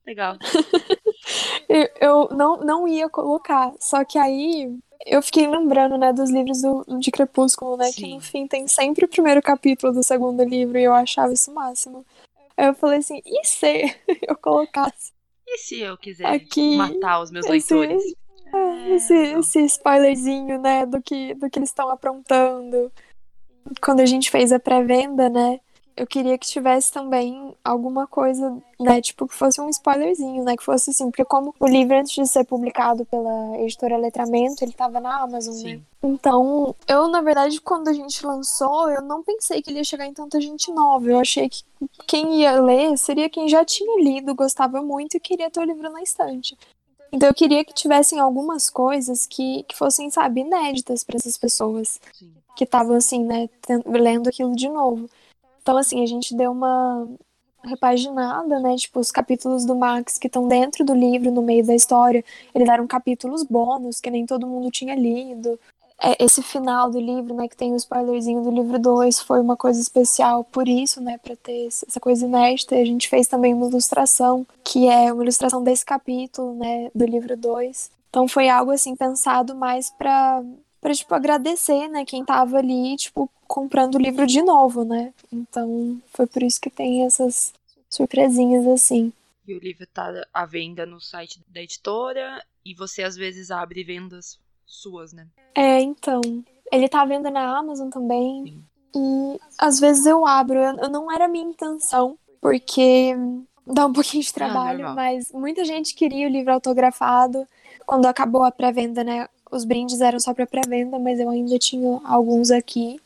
Legal. 0.07 0.37
eu, 2.01 2.29
não, 2.31 2.59
não 2.59 2.89
ia 2.89 3.09
colocar, 3.09 3.73
só 3.81 4.05
que 4.05 4.19
aí 4.19 4.79
eu 5.07 5.23
fiquei 5.23 5.47
lembrando, 5.47 5.97
né, 5.97 6.13
dos 6.13 6.31
livros 6.31 6.63
do, 6.63 6.85
de 6.99 7.11
Crepúsculo, 7.11 7.77
né? 7.77 7.87
Sim. 7.87 8.03
Que 8.03 8.15
no 8.15 8.21
fim 8.21 8.47
tem 8.47 8.67
sempre 8.69 9.05
o 9.05 9.09
primeiro 9.09 9.41
capítulo 9.41 9.93
do 9.93 10.03
segundo 10.03 10.43
livro 10.45 10.79
e 10.79 10.85
eu 10.85 10.93
achava 10.93 11.33
isso 11.33 11.51
o 11.51 11.55
máximo. 11.55 12.05
Aí 12.57 12.67
eu 12.67 12.75
falei 12.75 12.99
assim, 12.99 13.23
e 13.25 13.45
se 13.47 13.85
eu 14.29 14.37
colocasse? 14.37 15.13
E 15.47 15.59
se 15.59 15.81
eu 15.81 15.97
quiser 15.97 16.27
aqui, 16.27 16.77
matar 16.77 17.23
os 17.23 17.31
meus 17.31 17.47
esse, 17.47 17.75
leitores? 17.75 18.15
É, 18.53 18.91
esse, 18.91 19.15
esse 19.15 19.61
spoilerzinho, 19.65 20.59
né, 20.59 20.87
do 20.87 21.01
que, 21.01 21.35
do 21.35 21.49
que 21.49 21.59
eles 21.59 21.71
estão 21.71 21.89
aprontando. 21.89 22.91
Quando 23.81 24.01
a 24.01 24.07
gente 24.07 24.31
fez 24.31 24.53
a 24.53 24.59
pré-venda, 24.59 25.29
né, 25.29 25.61
eu 25.97 26.07
queria 26.07 26.39
que 26.39 26.47
tivesse 26.47 26.91
também 26.91 27.55
alguma 27.63 28.07
coisa, 28.07 28.57
né, 28.81 29.03
tipo, 29.03 29.29
que 29.29 29.35
fosse 29.35 29.61
um 29.61 29.69
spoilerzinho, 29.69 30.43
né, 30.43 30.57
que 30.57 30.65
fosse 30.65 30.91
assim, 30.91 31.11
porque 31.11 31.25
como 31.27 31.55
o 31.61 31.67
livro 31.67 31.95
antes 31.95 32.13
de 32.13 32.27
ser 32.27 32.45
publicado 32.45 33.05
pela 33.05 33.59
editora 33.59 33.99
Letramento, 33.99 34.65
ele 34.65 34.73
tava 34.73 34.99
na 34.99 35.23
Amazon, 35.23 35.55
né? 35.55 35.61
Sim. 35.61 35.77
né? 35.77 35.83
Então, 36.03 36.75
eu, 36.89 37.07
na 37.09 37.21
verdade, 37.21 37.61
quando 37.61 37.89
a 37.89 37.93
gente 37.93 38.25
lançou, 38.25 38.89
eu 38.89 39.03
não 39.03 39.23
pensei 39.23 39.61
que 39.61 39.71
ele 39.71 39.81
ia 39.81 39.85
chegar 39.85 40.07
em 40.07 40.15
tanta 40.15 40.41
gente 40.41 40.73
nova. 40.73 41.07
Eu 41.07 41.21
achei 41.21 41.51
que 41.51 41.63
quem 42.07 42.41
ia 42.41 42.59
ler 42.59 42.97
seria 42.97 43.29
quem 43.29 43.47
já 43.47 43.63
tinha 43.63 44.03
lido, 44.03 44.35
gostava 44.35 44.81
muito 44.81 45.19
e 45.19 45.21
queria 45.21 45.51
ter 45.51 45.61
o 45.61 45.65
livro 45.65 45.91
na 45.93 46.01
estante. 46.01 46.57
Então 47.13 47.29
eu 47.29 47.35
queria 47.35 47.65
que 47.65 47.75
tivessem 47.75 48.21
algumas 48.21 48.71
coisas 48.71 49.27
que, 49.27 49.65
que 49.65 49.77
fossem, 49.77 50.11
sabe, 50.11 50.43
inéditas 50.43 51.03
para 51.03 51.17
essas 51.17 51.37
pessoas 51.37 52.01
Sim. 52.13 52.33
que 52.57 52.65
estavam 52.65 52.97
assim, 52.97 53.25
né, 53.25 53.49
lendo 53.87 54.29
aquilo 54.29 54.55
de 54.55 54.69
novo. 54.69 55.09
Então 55.61 55.77
assim, 55.77 56.03
a 56.03 56.07
gente 56.07 56.35
deu 56.37 56.53
uma 56.53 57.09
repaginada, 57.65 58.59
né, 58.61 58.77
tipo 58.77 59.01
os 59.01 59.11
capítulos 59.11 59.67
do 59.67 59.77
Max 59.77 60.19
que 60.19 60.29
estão 60.29 60.49
dentro 60.49 60.85
do 60.85 60.95
livro, 60.95 61.31
no 61.31 61.43
meio 61.43 61.67
da 61.67 61.75
história, 61.75 62.25
eles 62.55 62.69
eram 62.69 62.87
capítulos 62.87 63.43
bônus 63.43 64.01
que 64.01 64.11
nem 64.11 64.25
todo 64.25 64.47
mundo 64.47 64.71
tinha 64.71 64.95
lido 64.95 65.59
é, 66.03 66.25
esse 66.25 66.43
final 66.43 66.91
do 66.91 66.99
livro, 66.99 67.35
né, 67.35 67.47
que 67.47 67.57
tem 67.57 67.73
o 67.73 67.77
spoilerzinho 67.77 68.43
do 68.43 68.51
livro 68.51 68.79
2, 68.79 69.21
foi 69.21 69.41
uma 69.41 69.57
coisa 69.57 69.81
especial 69.81 70.43
por 70.45 70.67
isso, 70.67 71.01
né, 71.01 71.19
para 71.19 71.37
ter 71.37 71.67
essa 71.67 72.01
coisa 72.01 72.25
inédita. 72.25 72.75
A 72.75 72.85
gente 72.85 73.09
fez 73.09 73.27
também 73.27 73.53
uma 73.53 73.69
ilustração, 73.69 74.47
que 74.65 74.89
é 74.89 75.13
uma 75.13 75.23
ilustração 75.23 75.63
desse 75.63 75.85
capítulo, 75.85 76.55
né, 76.55 76.91
do 76.95 77.05
livro 77.05 77.37
2. 77.37 77.91
Então 78.09 78.27
foi 78.27 78.49
algo 78.49 78.71
assim 78.71 78.97
pensado 78.97 79.55
mais 79.55 79.91
para 79.91 80.43
para 80.81 80.95
tipo 80.95 81.15
agradecer, 81.15 81.89
né, 81.89 82.07
quem 82.07 82.25
tava 82.25 82.57
ali, 82.57 82.97
tipo, 82.97 83.31
comprando 83.47 83.97
o 83.97 83.99
livro 83.99 84.27
de 84.27 84.41
novo, 84.41 84.83
né? 84.83 85.13
Então, 85.31 86.01
foi 86.15 86.27
por 86.27 86.43
isso 86.43 86.59
que 86.59 86.71
tem 86.71 87.05
essas 87.05 87.53
surpresinhas 87.91 88.67
assim. 88.67 89.13
E 89.47 89.53
o 89.53 89.59
livro 89.59 89.87
tá 89.87 90.11
à 90.33 90.47
venda 90.47 90.87
no 90.87 90.99
site 90.99 91.39
da 91.49 91.61
editora 91.61 92.43
e 92.65 92.75
você 92.75 93.03
às 93.03 93.15
vezes 93.15 93.51
abre 93.51 93.85
vendas 93.85 94.39
suas, 94.73 95.13
né? 95.13 95.27
É, 95.55 95.81
então. 95.81 96.21
Ele 96.73 96.89
tá 96.89 97.05
vendo 97.05 97.31
na 97.31 97.59
Amazon 97.59 97.89
também. 97.89 98.45
Sim. 98.45 98.65
E 98.95 99.41
às 99.59 99.81
vezes 99.81 100.07
eu 100.07 100.27
abro. 100.27 100.59
Eu, 100.59 100.89
não 100.89 101.11
era 101.11 101.29
minha 101.29 101.45
intenção, 101.45 102.17
porque 102.41 103.15
dá 103.67 103.87
um 103.87 103.93
pouquinho 103.93 104.23
de 104.23 104.31
ah, 104.31 104.35
trabalho, 104.35 104.87
ah, 104.87 104.95
mas 104.95 105.31
muita 105.33 105.65
gente 105.65 105.95
queria 105.95 106.27
o 106.27 106.31
livro 106.31 106.53
autografado. 106.53 107.47
Quando 107.87 108.07
acabou 108.07 108.43
a 108.43 108.51
pré-venda, 108.51 109.03
né? 109.03 109.29
Os 109.51 109.65
brindes 109.65 110.01
eram 110.01 110.21
só 110.21 110.33
pra 110.33 110.47
pré-venda, 110.47 110.99
mas 110.99 111.19
eu 111.19 111.29
ainda 111.29 111.59
tinha 111.59 112.01
alguns 112.05 112.51
aqui. 112.51 113.01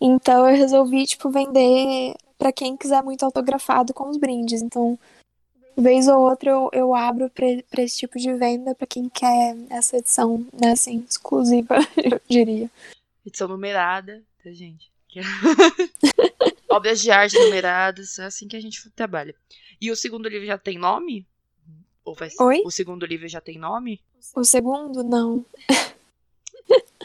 Então 0.00 0.48
eu 0.48 0.56
resolvi, 0.56 1.06
tipo, 1.06 1.30
vender 1.30 2.14
para 2.38 2.52
quem 2.52 2.76
quiser 2.76 3.02
muito 3.02 3.24
autografado 3.24 3.92
com 3.92 4.08
os 4.08 4.16
brindes. 4.16 4.62
Então 4.62 4.98
vez 5.76 6.08
ou 6.08 6.20
outra 6.20 6.50
eu, 6.50 6.70
eu 6.72 6.94
abro 6.94 7.30
para 7.30 7.82
esse 7.82 7.98
tipo 7.98 8.18
de 8.18 8.32
venda 8.34 8.74
para 8.74 8.86
quem 8.86 9.08
quer 9.08 9.56
essa 9.70 9.96
edição, 9.96 10.46
né, 10.52 10.72
assim, 10.72 11.04
exclusiva, 11.08 11.76
eu 11.96 12.20
diria. 12.28 12.70
Edição 13.26 13.48
numerada, 13.48 14.22
tá, 14.42 14.50
gente? 14.50 14.90
Obras 16.70 17.00
de 17.00 17.10
arte 17.10 17.38
numeradas, 17.38 18.18
é 18.18 18.24
assim 18.24 18.48
que 18.48 18.56
a 18.56 18.60
gente 18.60 18.90
trabalha. 18.90 19.34
E 19.80 19.90
o 19.90 19.96
segundo 19.96 20.28
livro 20.28 20.46
já 20.46 20.58
tem 20.58 20.78
nome? 20.78 21.26
Ou 22.04 22.14
vai... 22.14 22.28
Oi? 22.40 22.62
O 22.64 22.70
segundo 22.70 23.06
livro 23.06 23.28
já 23.28 23.40
tem 23.40 23.58
nome? 23.58 24.00
O 24.34 24.44
segundo, 24.44 25.02
não. 25.02 25.44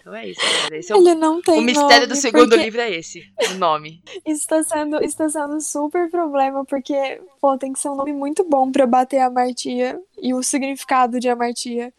Então 0.09 0.15
é 0.15 0.27
isso. 0.27 0.41
Esse 0.71 0.91
é 0.91 0.97
Ele 0.97 1.15
não 1.15 1.41
tem 1.41 1.59
O 1.59 1.61
mistério 1.61 2.07
do 2.07 2.15
segundo 2.15 2.49
porque... 2.49 2.63
livro 2.63 2.81
é 2.81 2.91
esse, 2.91 3.31
o 3.51 3.53
nome. 3.55 4.01
Está 4.25 4.63
sendo, 4.63 5.03
está 5.03 5.29
sendo 5.29 5.61
super 5.61 6.09
problema, 6.09 6.65
porque, 6.65 7.21
pô, 7.39 7.57
tem 7.57 7.73
que 7.73 7.79
ser 7.79 7.89
um 7.89 7.95
nome 7.95 8.13
muito 8.13 8.43
bom 8.43 8.71
para 8.71 8.87
bater 8.87 9.19
a 9.19 9.27
amartia 9.27 9.99
e 10.21 10.33
o 10.33 10.41
significado 10.41 11.19
de 11.19 11.29
amartia. 11.29 11.93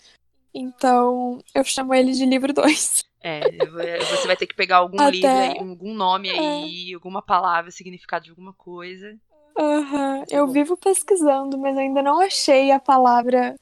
Então, 0.52 1.38
eu 1.54 1.62
chamo 1.64 1.94
ele 1.94 2.12
de 2.12 2.26
livro 2.26 2.52
2. 2.52 3.04
É, 3.22 3.40
você 3.66 4.26
vai 4.26 4.36
ter 4.36 4.46
que 4.46 4.56
pegar 4.56 4.78
algum 4.78 5.00
Até... 5.00 5.10
livro 5.10 5.70
algum 5.70 5.94
nome 5.94 6.30
aí, 6.30 6.90
é. 6.90 6.94
alguma 6.94 7.22
palavra, 7.22 7.70
significado 7.70 8.24
de 8.24 8.30
alguma 8.30 8.52
coisa. 8.52 9.16
Aham, 9.58 10.18
uhum. 10.18 10.24
eu 10.30 10.46
vivo 10.48 10.76
pesquisando, 10.76 11.58
mas 11.58 11.76
ainda 11.76 12.02
não 12.02 12.20
achei 12.20 12.70
a 12.70 12.80
palavra 12.80 13.56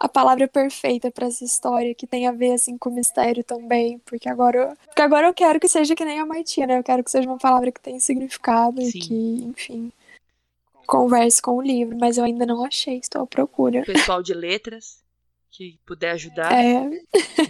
a 0.00 0.08
palavra 0.08 0.46
perfeita 0.46 1.10
para 1.10 1.26
essa 1.26 1.44
história, 1.44 1.94
que 1.94 2.06
tem 2.06 2.26
a 2.26 2.32
ver 2.32 2.52
assim 2.52 2.78
com 2.78 2.90
mistério 2.90 3.42
também, 3.42 3.98
porque 4.00 4.28
agora, 4.28 4.76
porque 4.86 5.02
agora 5.02 5.26
eu 5.26 5.34
quero 5.34 5.58
que 5.58 5.68
seja 5.68 5.94
que 5.94 6.04
nem 6.04 6.20
a 6.20 6.26
Martinha, 6.26 6.66
né? 6.66 6.78
Eu 6.78 6.84
quero 6.84 7.02
que 7.02 7.10
seja 7.10 7.28
uma 7.28 7.38
palavra 7.38 7.72
que 7.72 7.80
tenha 7.80 7.98
significado 7.98 8.80
Sim. 8.80 8.88
e 8.88 9.00
que, 9.00 9.14
enfim, 9.44 9.92
converse 10.86 11.42
com 11.42 11.56
o 11.56 11.62
livro, 11.62 11.98
mas 11.98 12.16
eu 12.16 12.24
ainda 12.24 12.46
não 12.46 12.64
achei, 12.64 12.98
estou 12.98 13.22
à 13.22 13.26
procura. 13.26 13.82
Pessoal 13.82 14.22
de 14.22 14.32
letras 14.32 15.02
que 15.50 15.78
puder 15.84 16.12
ajudar, 16.12 16.52
é. 16.52 16.88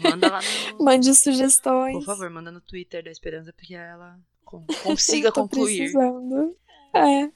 manda 0.02 0.30
lá 0.30 0.40
no... 0.72 0.84
Mande 0.84 1.14
sugestões. 1.14 1.96
Por 1.96 2.04
favor, 2.04 2.30
manda 2.30 2.50
no 2.50 2.60
Twitter 2.60 3.04
da 3.04 3.10
Esperança 3.10 3.52
porque 3.52 3.74
ela 3.74 4.18
consiga 4.82 5.30
concluir. 5.30 5.92
Precisando. 5.92 6.56
É. 6.94 7.30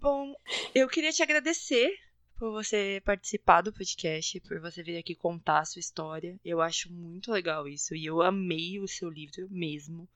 Bom, 0.00 0.34
eu 0.74 0.88
queria 0.88 1.12
te 1.12 1.22
agradecer 1.22 1.94
por 2.40 2.50
você 2.52 3.02
participar 3.04 3.60
do 3.60 3.70
podcast, 3.70 4.40
por 4.40 4.58
você 4.60 4.82
vir 4.82 4.96
aqui 4.96 5.14
contar 5.14 5.58
a 5.58 5.64
sua 5.66 5.78
história. 5.78 6.40
Eu 6.42 6.62
acho 6.62 6.90
muito 6.90 7.30
legal 7.30 7.68
isso 7.68 7.94
e 7.94 8.06
eu 8.06 8.22
amei 8.22 8.80
o 8.80 8.88
seu 8.88 9.10
livro 9.10 9.46
mesmo. 9.50 10.08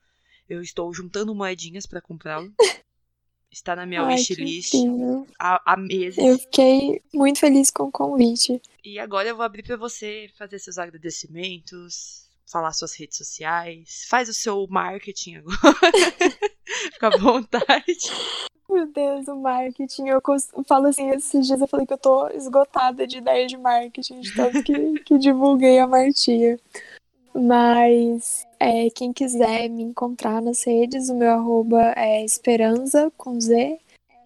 Eu 0.49 0.63
estou 0.63 0.93
juntando 0.95 1.35
moedinhas 1.35 1.85
para 1.85 2.01
comprá-lo. 2.01 2.51
Está 3.53 3.77
na 3.77 3.85
minha 3.85 4.05
wishlist 4.05 4.73
há, 5.39 5.63
há 5.65 5.77
meses. 5.77 6.19
Eu 6.19 6.39
fiquei 6.39 7.03
muito 7.13 7.39
feliz 7.39 7.71
com 7.71 7.85
o 7.85 7.93
convite. 7.93 8.61
E 8.83 8.99
agora 8.99 9.29
eu 9.29 9.37
vou 9.37 9.45
abrir 9.45 9.63
para 9.63 9.77
você 9.77 10.29
fazer 10.37 10.59
seus 10.59 10.79
agradecimentos, 10.79 12.27
falar 12.51 12.73
suas 12.73 12.95
redes 12.99 13.19
sociais, 13.19 14.07
faz 14.09 14.31
o 14.31 14.35
seu 14.35 14.67
marketing 14.67 15.37
agora. 15.37 15.59
Fica 16.91 17.09
à 17.09 17.19
vontade. 17.19 18.11
Meu 18.68 18.87
Deus, 18.87 19.29
o 19.29 19.37
marketing. 19.37 20.09
Eu 20.09 20.22
falo 20.66 20.87
assim, 20.87 21.11
esses 21.11 21.46
dias 21.46 21.61
eu 21.61 21.68
falei 21.68 21.87
que 21.87 21.92
eu 21.92 21.98
tô 21.98 22.29
esgotada 22.29 23.07
de 23.07 23.18
ideias 23.18 23.50
de 23.50 23.57
marketing, 23.57 24.20
de 24.20 24.35
tanto 24.35 24.62
que, 24.62 24.98
que 25.05 25.18
divulguei 25.18 25.79
a 25.79 25.87
Martia. 25.87 26.59
Mas 27.35 28.46
é, 28.61 28.88
quem 28.90 29.12
quiser 29.12 29.68
me 29.68 29.83
encontrar 29.83 30.40
nas 30.40 30.64
redes, 30.64 31.09
o 31.09 31.14
meu 31.14 31.31
arroba 31.33 31.92
é 31.96 32.24
esperança 32.24 33.12
com 33.16 33.40
Z, 33.40 33.79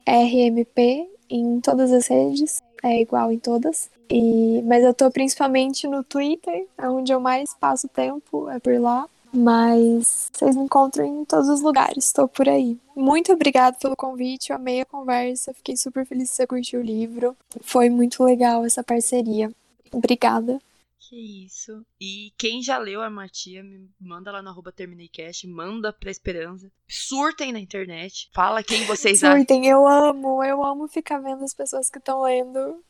RMP, 0.06 1.08
em 1.30 1.60
todas 1.60 1.90
as 1.90 2.06
redes, 2.06 2.62
é 2.82 3.00
igual 3.00 3.32
em 3.32 3.38
todas. 3.38 3.90
E, 4.10 4.62
mas 4.62 4.84
eu 4.84 4.94
tô 4.94 5.10
principalmente 5.10 5.86
no 5.86 6.02
Twitter, 6.04 6.66
é 6.78 6.88
onde 6.88 7.12
eu 7.12 7.20
mais 7.20 7.54
passo 7.54 7.88
tempo, 7.88 8.48
é 8.48 8.58
por 8.58 8.78
lá. 8.78 9.08
Mas 9.32 10.30
vocês 10.32 10.56
me 10.56 10.62
encontram 10.62 11.04
em 11.04 11.24
todos 11.24 11.48
os 11.48 11.60
lugares, 11.60 12.06
estou 12.06 12.26
por 12.26 12.48
aí. 12.48 12.78
Muito 12.96 13.32
obrigada 13.32 13.76
pelo 13.78 13.96
convite, 13.96 14.50
eu 14.50 14.56
amei 14.56 14.80
a 14.80 14.86
conversa, 14.86 15.52
fiquei 15.52 15.76
super 15.76 16.06
feliz 16.06 16.30
que 16.30 16.36
você 16.36 16.46
curtiu 16.46 16.80
o 16.80 16.84
livro. 16.84 17.36
Foi 17.60 17.90
muito 17.90 18.24
legal 18.24 18.64
essa 18.64 18.82
parceria. 18.82 19.52
Obrigada. 19.92 20.58
Que 20.98 21.44
isso. 21.46 21.86
E 22.00 22.32
quem 22.36 22.62
já 22.62 22.76
leu 22.76 23.00
a 23.00 23.08
Matia, 23.08 23.62
me 23.62 23.88
manda 23.98 24.30
lá 24.30 24.42
no 24.42 24.50
arroba 24.50 24.70
TermineiCast, 24.70 25.46
manda 25.46 25.90
pra 25.92 26.10
Esperança. 26.10 26.70
Surtem 26.86 27.52
na 27.52 27.60
internet. 27.60 28.28
Fala 28.34 28.62
quem 28.62 28.84
vocês 28.84 29.24
acham. 29.24 29.38
Surtem, 29.38 29.66
eu 29.66 29.86
amo, 29.86 30.42
eu 30.44 30.62
amo 30.62 30.86
ficar 30.86 31.18
vendo 31.18 31.44
as 31.44 31.54
pessoas 31.54 31.88
que 31.88 31.98
estão 31.98 32.22
lendo. 32.22 32.82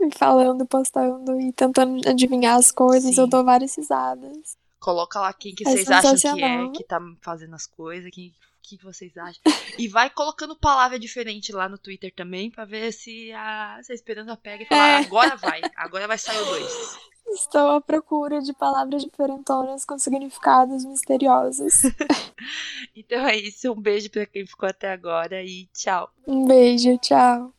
E 0.00 0.10
falando, 0.16 0.66
postando 0.66 1.40
e 1.40 1.52
tentando 1.52 2.08
adivinhar 2.08 2.56
as 2.56 2.72
coisas. 2.72 3.14
Sim. 3.14 3.20
Eu 3.20 3.26
dou 3.26 3.44
várias 3.44 3.76
risadas. 3.76 4.58
Coloca 4.80 5.20
lá 5.20 5.32
quem 5.32 5.54
que 5.54 5.66
é 5.68 5.70
vocês 5.70 5.90
acham 5.90 6.16
que 6.16 6.42
é 6.42 6.68
que 6.70 6.84
tá 6.84 6.98
fazendo 7.20 7.54
as 7.54 7.66
coisas, 7.66 8.10
quem 8.10 8.34
que, 8.62 8.82
vocês 8.82 9.16
acham. 9.16 9.42
E 9.78 9.86
vai 9.88 10.08
colocando 10.08 10.56
palavra 10.56 10.98
diferente 10.98 11.52
lá 11.52 11.68
no 11.68 11.76
Twitter 11.76 12.12
também, 12.14 12.50
pra 12.50 12.64
ver 12.64 12.92
se 12.92 13.30
a, 13.32 13.78
se 13.82 13.92
a 13.92 13.94
Esperança 13.94 14.36
pega 14.36 14.62
e 14.62 14.66
fala, 14.66 14.88
é. 14.88 14.96
agora 14.96 15.36
vai, 15.36 15.60
agora 15.76 16.08
vai 16.08 16.16
sair 16.16 16.40
o 16.40 16.44
dois. 16.46 16.98
Estou 17.28 17.72
à 17.72 17.80
procura 17.80 18.40
de 18.40 18.52
palavras 18.52 19.04
diferentonas 19.04 19.84
com 19.84 19.98
significados 19.98 20.84
misteriosos. 20.84 21.82
então 22.96 23.26
é 23.26 23.36
isso, 23.36 23.72
um 23.72 23.80
beijo 23.80 24.10
pra 24.10 24.26
quem 24.26 24.46
ficou 24.46 24.68
até 24.68 24.92
agora 24.92 25.42
e 25.42 25.68
tchau. 25.74 26.10
Um 26.26 26.46
beijo, 26.46 26.96
tchau. 26.98 27.52